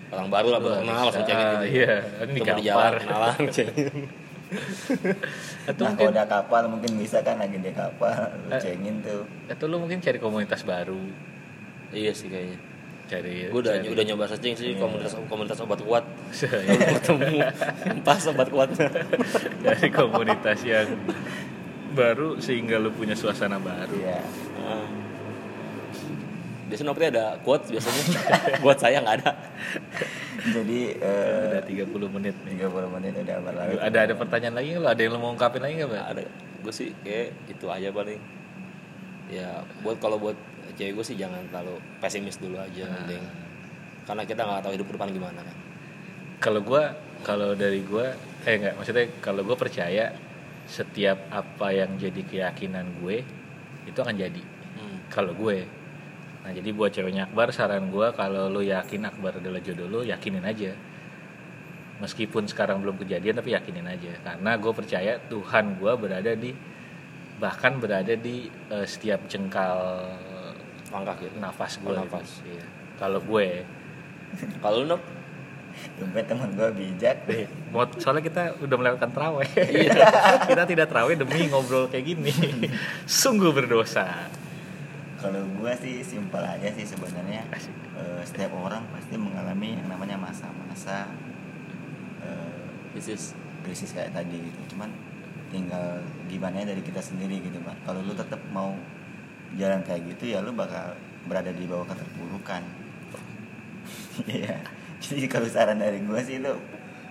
[0.09, 1.65] Orang baru lah baru kenal langsung cengin gitu.
[1.69, 1.93] iya
[2.25, 3.95] ini gampar jalan kenalan cengin.
[5.65, 8.59] atau Nah mungkin kalau udah kapal mungkin bisa kan lagi di kapal lu Eh.
[8.59, 9.23] cengin tuh.
[9.47, 10.99] atau lu mungkin cari komunitas baru
[11.89, 12.59] Iya sih kayaknya.
[13.05, 14.81] cari Gue udah cari- udah nyoba searching sih Iya.
[14.81, 16.05] komunitas komunitas obat kuat.
[16.33, 17.39] Ya, Belum ketemu
[18.01, 18.69] pas obat kuat.
[19.65, 20.89] dari komunitas yang
[21.93, 24.21] baru sehingga lu punya suasana baru Iya.
[24.59, 24.87] Nah.
[26.73, 28.03] Biasanya Nopri ada quote biasanya.
[28.59, 29.31] Buat saya nggak ada.
[30.43, 33.77] Jadi eh, udah 30 menit nih 30 menit udah berlalu.
[33.79, 36.05] ada ada pertanyaan lagi lo ada yang lo mau ungkapin lagi nggak Pak?
[36.09, 36.23] ada.
[36.59, 38.19] Gue sih kayak itu aja paling.
[39.29, 39.49] Ya
[39.81, 40.35] buat kalau buat
[40.73, 43.23] cewek gue sih jangan terlalu pesimis dulu aja penting.
[44.03, 45.57] Karena kita nggak tahu hidup ke depan gimana kan.
[46.41, 46.91] kalau gua
[47.23, 48.11] kalau dari gua
[48.43, 50.11] eh nggak maksudnya kalau gua percaya
[50.65, 53.23] setiap apa yang jadi keyakinan gue
[53.85, 54.99] itu akan jadi Hmm.
[55.07, 55.63] kalau gue
[56.43, 60.43] nah jadi buat ceweknya Akbar saran gue kalau lu yakin Akbar adalah jodoh lu yakinin
[60.43, 60.75] aja
[61.99, 66.51] meskipun sekarang belum kejadian tapi yakinin aja karena gue percaya Tuhan gue berada di
[67.39, 70.03] bahkan berada di eh, setiap jengkal
[70.91, 71.33] Langkah gitu.
[71.39, 72.43] nafas gue Oh, nafas.
[72.43, 72.65] Iya.
[72.99, 73.65] kalau gue
[74.59, 75.03] Kalau lu Nop,
[75.95, 77.17] Dompet teman gue bijak.
[77.29, 79.95] eh, mau soalnya kita udah melewatkan terawih Iya.
[80.51, 82.35] kita tidak terawih demi ngobrol kayak gini
[83.09, 84.27] sungguh berdosa
[85.23, 87.47] Kalau gue sih simpel aja sih sebenarnya.
[87.95, 91.07] Eh, setiap orang pasti mengalami yang namanya masa-masa
[92.27, 93.39] eh, bisnis.
[93.63, 94.75] krisis kayak tadi gitu.
[94.75, 94.91] Cuman
[95.55, 97.79] tinggal gimana ya dari kita sendiri gitu kan.
[97.87, 98.75] Kalau lu tetap mau
[99.55, 100.99] jalan kayak gitu ya lu bakal
[101.31, 102.63] berada di bawah keterpurukan.
[104.29, 104.61] Iya.
[105.01, 106.53] Jadi kalau saran dari gue sih lu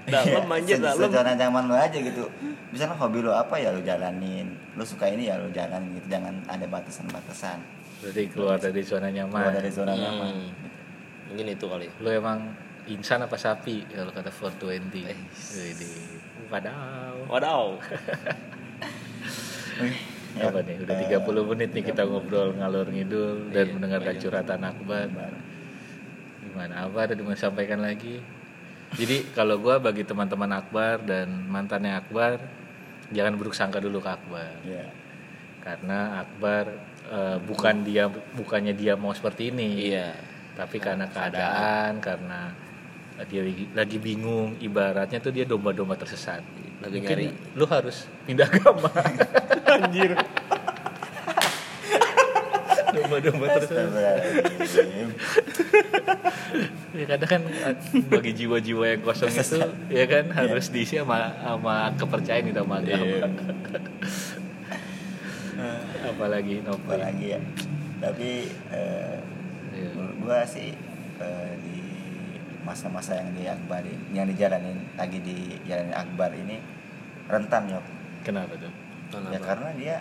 [0.05, 1.33] Dalam aja, dalam.
[1.39, 2.27] Zaman lu aja gitu.
[2.69, 4.51] Misalnya hobi lu apa ya lu jalanin.
[4.75, 6.11] Lu suka ini ya lu jalanin gitu.
[6.11, 7.80] Jangan ada batasan-batasan.
[8.01, 10.33] Berarti keluar dari zona nyaman Keluar dari zona nyaman.
[10.33, 10.51] Hmm.
[11.29, 11.87] Mungkin itu kali.
[11.97, 12.39] lu emang
[12.83, 15.19] insan apa sapi kalau kata 420 Eh.
[15.55, 15.95] Widih.
[16.49, 17.65] Wadaw Wadaw.
[20.31, 24.13] Ya, apa nih udah eh, 30 menit nih kita ngobrol ngalur ngidul dan Iya, mendengarkan
[24.15, 24.23] banyak.
[24.23, 25.07] curhatan Akbar
[26.39, 28.23] gimana apa ada mau sampaikan lagi
[28.95, 32.39] jadi kalau gua bagi teman-teman Akbar dan mantannya Akbar
[33.11, 34.87] jangan buruk sangka dulu ke Akbar Iya.
[35.67, 36.79] karena Akbar
[37.11, 39.91] eh, bukan dia bukannya dia mau seperti ini.
[39.91, 40.09] Iya.
[40.51, 42.51] tapi karena keadaan karena
[43.31, 46.43] dia lagi, lagi bingung ibaratnya tuh dia domba-domba tersesat.
[46.83, 47.55] Lagi Mungkin nyari.
[47.55, 48.91] lu harus pindah agama.
[49.79, 50.11] Anjir.
[52.91, 53.89] Domba-domba tersesat
[56.91, 57.41] ya kadang kan
[58.11, 63.05] bagi jiwa-jiwa yang kosong itu ya kan harus diisi sama sama kepercayaan gitu sama agama.
[63.07, 63.27] Iya.
[66.05, 67.39] Apalagi nopo apalagi ya.
[68.01, 68.29] Tapi
[68.73, 69.17] eh,
[69.71, 69.87] Iya.
[69.95, 70.75] menurut gua sih
[71.17, 71.79] eh, di
[72.61, 76.59] masa-masa yang di Akbar ini, yang dijalanin lagi di jalanin Akbar ini
[77.31, 77.79] rentan ya
[78.21, 78.69] kenapa tuh?
[79.11, 79.31] Kenapa?
[79.31, 79.95] ya karena dia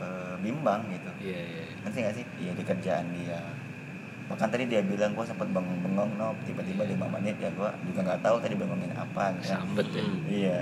[0.00, 1.10] eh, bimbang gitu.
[1.20, 2.24] Iya iya ngerti gak sih?
[2.40, 3.38] Iya di kerjaan dia.
[4.32, 8.22] Bahkan tadi dia bilang gua sempat bengong-bengong no tiba-tiba lima menit ya gua juga nggak
[8.24, 9.60] tahu tadi bengongin apa gitu kan.
[9.60, 10.04] sambet ya?
[10.26, 10.58] Iya.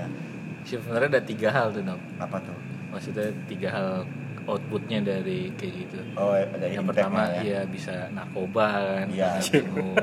[0.67, 2.01] Sebenarnya ada tiga hal tuh Nob.
[2.19, 2.57] Apa tuh
[2.89, 3.89] maksudnya tiga hal
[4.49, 5.99] outputnya dari kayak gitu.
[6.17, 7.41] Oh dari yang impact-nya pertama ya.
[7.43, 9.07] ya bisa narkoba kan
[9.53, 9.93] bingung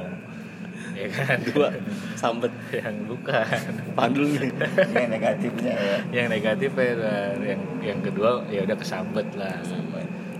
[0.96, 1.38] ya kan?
[1.50, 1.68] Dua
[2.16, 2.52] sambet.
[2.72, 3.58] Yang bukan.
[3.98, 4.52] Pandul nih.
[4.94, 5.96] Yang negatifnya ya.
[6.14, 7.26] Yang negatif ya lah.
[7.42, 9.56] yang yang kedua ya udah kesambet lah.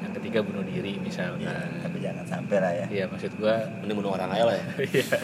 [0.01, 2.87] Yang ketiga bunuh diri ya, misalkan tapi jangan sampai lah ya.
[2.89, 4.65] Iya maksud gua mending bunuh orang aja lah ya.
[4.87, 5.19] Iya.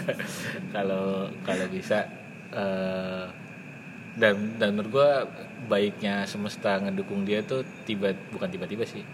[0.75, 2.05] kalau kalau bisa
[2.53, 3.25] eh,
[4.13, 5.11] dan dan menurut gue
[5.73, 9.05] baiknya semesta ngedukung dia tuh tiba bukan tiba-tiba sih.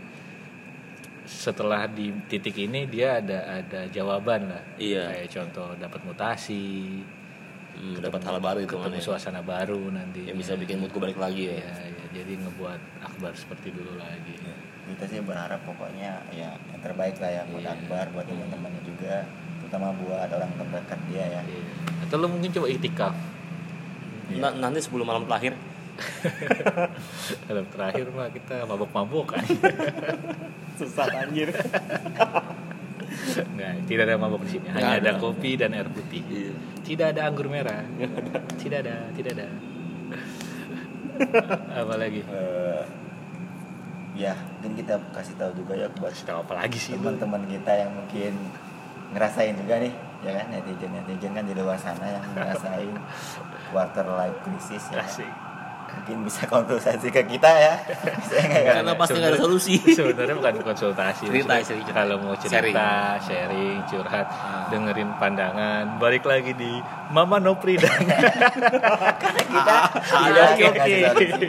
[1.28, 4.62] Setelah di titik ini dia ada ada jawaban lah.
[4.80, 5.12] Iya.
[5.12, 6.98] kayak contoh dapat mutasi
[7.78, 9.04] hmm, dapat hal baru itu ketemu kan ya.
[9.04, 10.26] suasana baru nanti.
[10.26, 11.62] Yang bisa bikin moodku balik lagi ya.
[11.62, 14.34] Ya, ya jadi ngebuat akbar seperti dulu lagi.
[14.40, 14.56] Ya,
[14.96, 17.76] kita sih berharap pokoknya ya yang terbaik lah ya buat Iya.
[17.76, 19.22] Akbar buat teman-temannya juga
[19.62, 21.42] terutama buat orang terdekat dia ya.
[21.44, 21.62] Iya.
[22.08, 23.37] atau lo mungkin coba itikaf
[24.36, 25.56] Na- nanti 10 malam terakhir
[27.50, 29.44] dalam terakhir mah kita mabok-mabok kan
[30.78, 31.50] susah anjir
[33.28, 34.66] Nggak, tidak ada mabok di sini.
[34.70, 35.20] Hanya ada ada.
[35.20, 36.22] kopi dan air putih.
[36.28, 36.52] Iya.
[36.86, 37.82] Tidak ada anggur merah.
[38.56, 39.48] Tidak ada, tidak ada.
[41.82, 42.22] apa lagi?
[42.22, 42.82] Eh,
[44.18, 47.70] ya mungkin kita kasih tahu juga ya buat Kasih tahu apa lagi sih teman-teman kita
[47.70, 48.32] yang mungkin
[49.14, 52.90] ngerasain juga nih ya kan netizen netizen kan di luar sana yang ngerasain
[53.70, 55.30] quarter life crisis ya Asik.
[55.88, 57.74] mungkin bisa konsultasi ke kita ya?
[58.70, 59.80] Karena pasti nggak ada solusi.
[59.98, 61.26] Sebenarnya bukan konsultasi.
[61.26, 61.90] Cerita, cerita.
[61.92, 63.24] Kalau mau cerita, Sharing.
[63.24, 64.68] sharing, curhat, Ah.
[64.68, 67.98] dengerin pandangan, balik lagi di Mama Nopri dan
[69.48, 69.76] kita
[70.28, 71.48] Iya, tidak oke, solusi.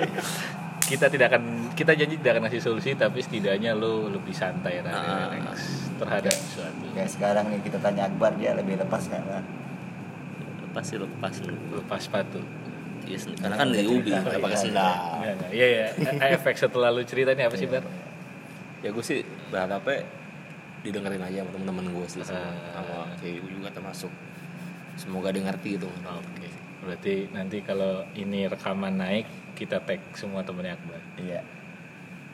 [0.89, 4.89] Kita tidak akan kita janji tidak akan ngasih solusi tapi setidaknya lo lebih santai lah
[4.89, 5.29] Ah.
[5.29, 5.57] relax
[5.95, 9.45] terhadap sesuatu kayak sekarang nih kita tanya Akbar dia lebih lepas kan Bang?
[10.71, 11.33] pasti lepas
[11.71, 12.41] lepas sepatu
[13.01, 14.93] Iya, sen- karena kan dari ubi Iya, nggak pakai iya, sendal.
[15.49, 15.87] Iya, iya.
[16.31, 17.81] Efek setelah lu cerita ini apa sih, Bar?
[18.79, 20.05] ya gue sih berharapnya
[20.79, 22.53] didengerin aja sama teman-teman gue sih sama, Ah.
[22.75, 24.11] sama kayak gue juga termasuk
[24.93, 26.47] semoga dia ngerti gitu Oke.
[26.79, 31.01] Berarti nanti kalau ini rekaman naik, kita tag semua temennya Akbar.
[31.17, 31.41] iya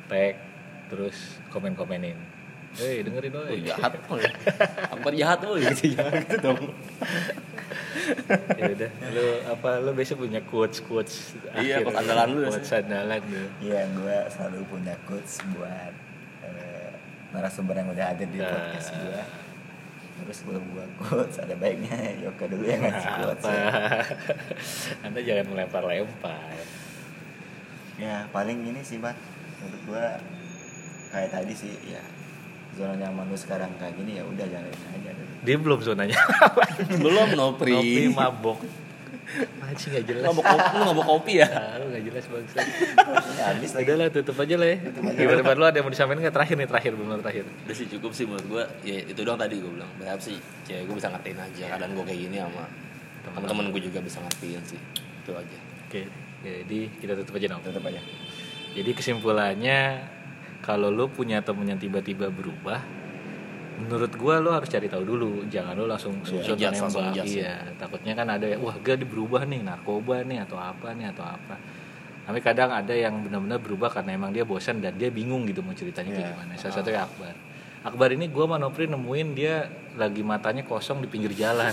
[0.05, 0.37] Tag,
[0.87, 1.17] terus
[1.49, 2.13] komen-komenin.
[2.75, 3.63] Hei, dengerin oh, doi.
[3.63, 4.29] jahat oh, ya.
[4.91, 6.59] Akbar jahat oh gitu gitu dong
[8.53, 13.21] ya udah, lu apa lu besok punya quotes quotes Iya, quotes andalan lu Quotes andalan
[13.25, 13.43] lu.
[13.63, 15.93] iya gue selalu punya quotes buat
[16.43, 16.91] eh,
[17.31, 18.51] narasumber yang udah ada di Nah.
[18.51, 19.21] podcast gue
[20.15, 23.67] terus belum gue quotes ada baiknya Yoka dulu yang ngasih quotes ya.
[25.03, 26.55] Anda jangan melempar-lempar.
[27.95, 29.15] ya paling ini sih Bang
[29.59, 30.05] menurut gue
[31.11, 32.03] kayak tadi sih ya
[32.75, 35.11] zona nyaman lu sekarang kayak gini ya udah jalanin aja
[35.45, 36.17] Dia belum zonanya.
[37.03, 38.59] belum nopri Ngopi mabok.
[39.57, 40.21] Masih nggak jelas.
[40.23, 42.57] ngabok kopi lu ngabok kopi ya Ah, lu nggak jelas bangsa.
[43.43, 44.77] habis lagi Udah lah tutup aja lah ya.
[45.11, 45.55] Gimana Bar?
[45.55, 47.45] lu ada yang mau disampaikan nggak terakhir nih terakhir belum terakhir.
[47.65, 50.83] udah sih cukup sih menurut gue ya itu doang tadi gue bilang berharap sih cewek
[50.83, 52.63] gue bisa ngertiin aja keadaan gue kayak gini sama
[53.25, 54.79] teman-teman gue juga bisa ngertiin sih
[55.19, 56.01] itu aja Oke,
[56.41, 57.61] jadi kita tutup aja dong.
[57.61, 58.01] tutup aja
[58.71, 59.79] Jadi kesimpulannya
[60.59, 62.81] kalau lu punya temen yang tiba-tiba berubah,
[63.75, 67.25] menurut gua lu harus cari tahu dulu, jangan lu langsung susun langsung nembak.
[67.27, 71.11] Iya, takutnya kan ada yang wah gak dia berubah nih narkoba nih atau apa nih
[71.11, 71.55] atau apa.
[72.25, 75.77] Tapi kadang ada yang benar-benar berubah karena emang dia bosan dan dia bingung gitu mau
[75.77, 76.33] ceritanya kayak Iya.
[76.33, 76.51] gimana.
[76.57, 77.35] Salah satunya Akbar.
[77.85, 81.69] Akbar ini gua sama Nopri nemuin dia lagi matanya kosong di pinggir jalan.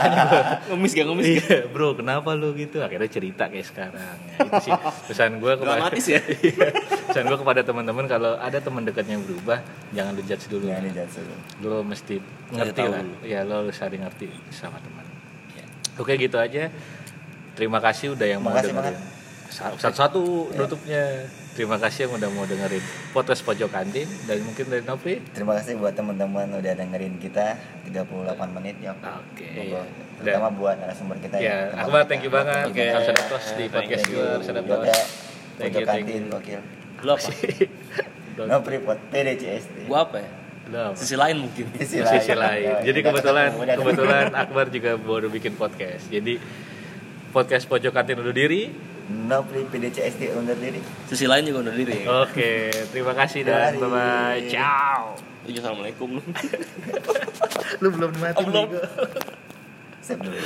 [0.70, 2.78] ngemis gak ngemis Iya, bro, kenapa lu gitu?
[2.78, 4.16] Akhirnya cerita kayak sekarang.
[4.30, 4.72] Ya, itu sih
[5.10, 6.22] pesan gue kepada Dramatis ya?
[6.22, 6.70] Iya.
[7.10, 9.58] pesan gue kepada teman-teman kalau ada teman dekatnya yang berubah,
[9.90, 10.64] jangan lu judge dulu.
[10.64, 12.14] jangan dijudge dulu Lu mesti
[12.48, 13.00] ngerti lah.
[13.02, 13.14] dulu.
[13.26, 15.02] Ya, lo harus saling ngerti sama teman.
[15.52, 15.66] Ya.
[15.98, 16.70] Oke, gitu aja.
[17.52, 18.96] Terima kasih udah yang mau Makasih dengerin.
[19.50, 20.58] Satu-satu Ya.
[20.62, 21.02] nutupnya.
[21.50, 22.80] Terima kasih yang udah mau dengerin
[23.10, 25.18] podcast Pojok Kantin dan mungkin dari Nopri.
[25.34, 27.58] Terima kasih buat teman-teman udah dengerin kita
[27.90, 28.94] 38 menit ya.
[28.94, 29.50] Oke.
[29.58, 29.82] Monggo.
[30.22, 32.70] Terutama buat narasumber kita Ya, teman Akbar thank you banget.
[32.70, 32.86] Oke.
[32.86, 34.88] Harus ada tos di podcast gue, ada tos.
[35.58, 36.32] Thank Pojok you, thank kantin, you.
[36.32, 36.60] gokil.
[37.00, 37.30] lu apa
[38.48, 39.76] No pripot, PDCST.
[39.88, 40.30] gue apa ya
[40.70, 40.92] Belum.
[40.94, 42.66] sisi lain mungkin Sisi Sisi lain.
[42.72, 46.06] Oh, Jadi kebetulan kebetulan Akbar juga baru bikin podcast.
[46.06, 46.38] Jadi
[47.34, 48.70] podcast Pojok Kantin undur diri.
[49.10, 50.78] No pri PDCST undur diri.
[51.04, 54.46] sisi lain juga udah diri Oke, terima kasih dan bye bye.
[54.46, 55.18] Ciao.
[55.42, 56.22] Assalamualaikum
[57.82, 58.68] Lu belum mati Oh, belum.
[60.00, 60.38] Sip dulu.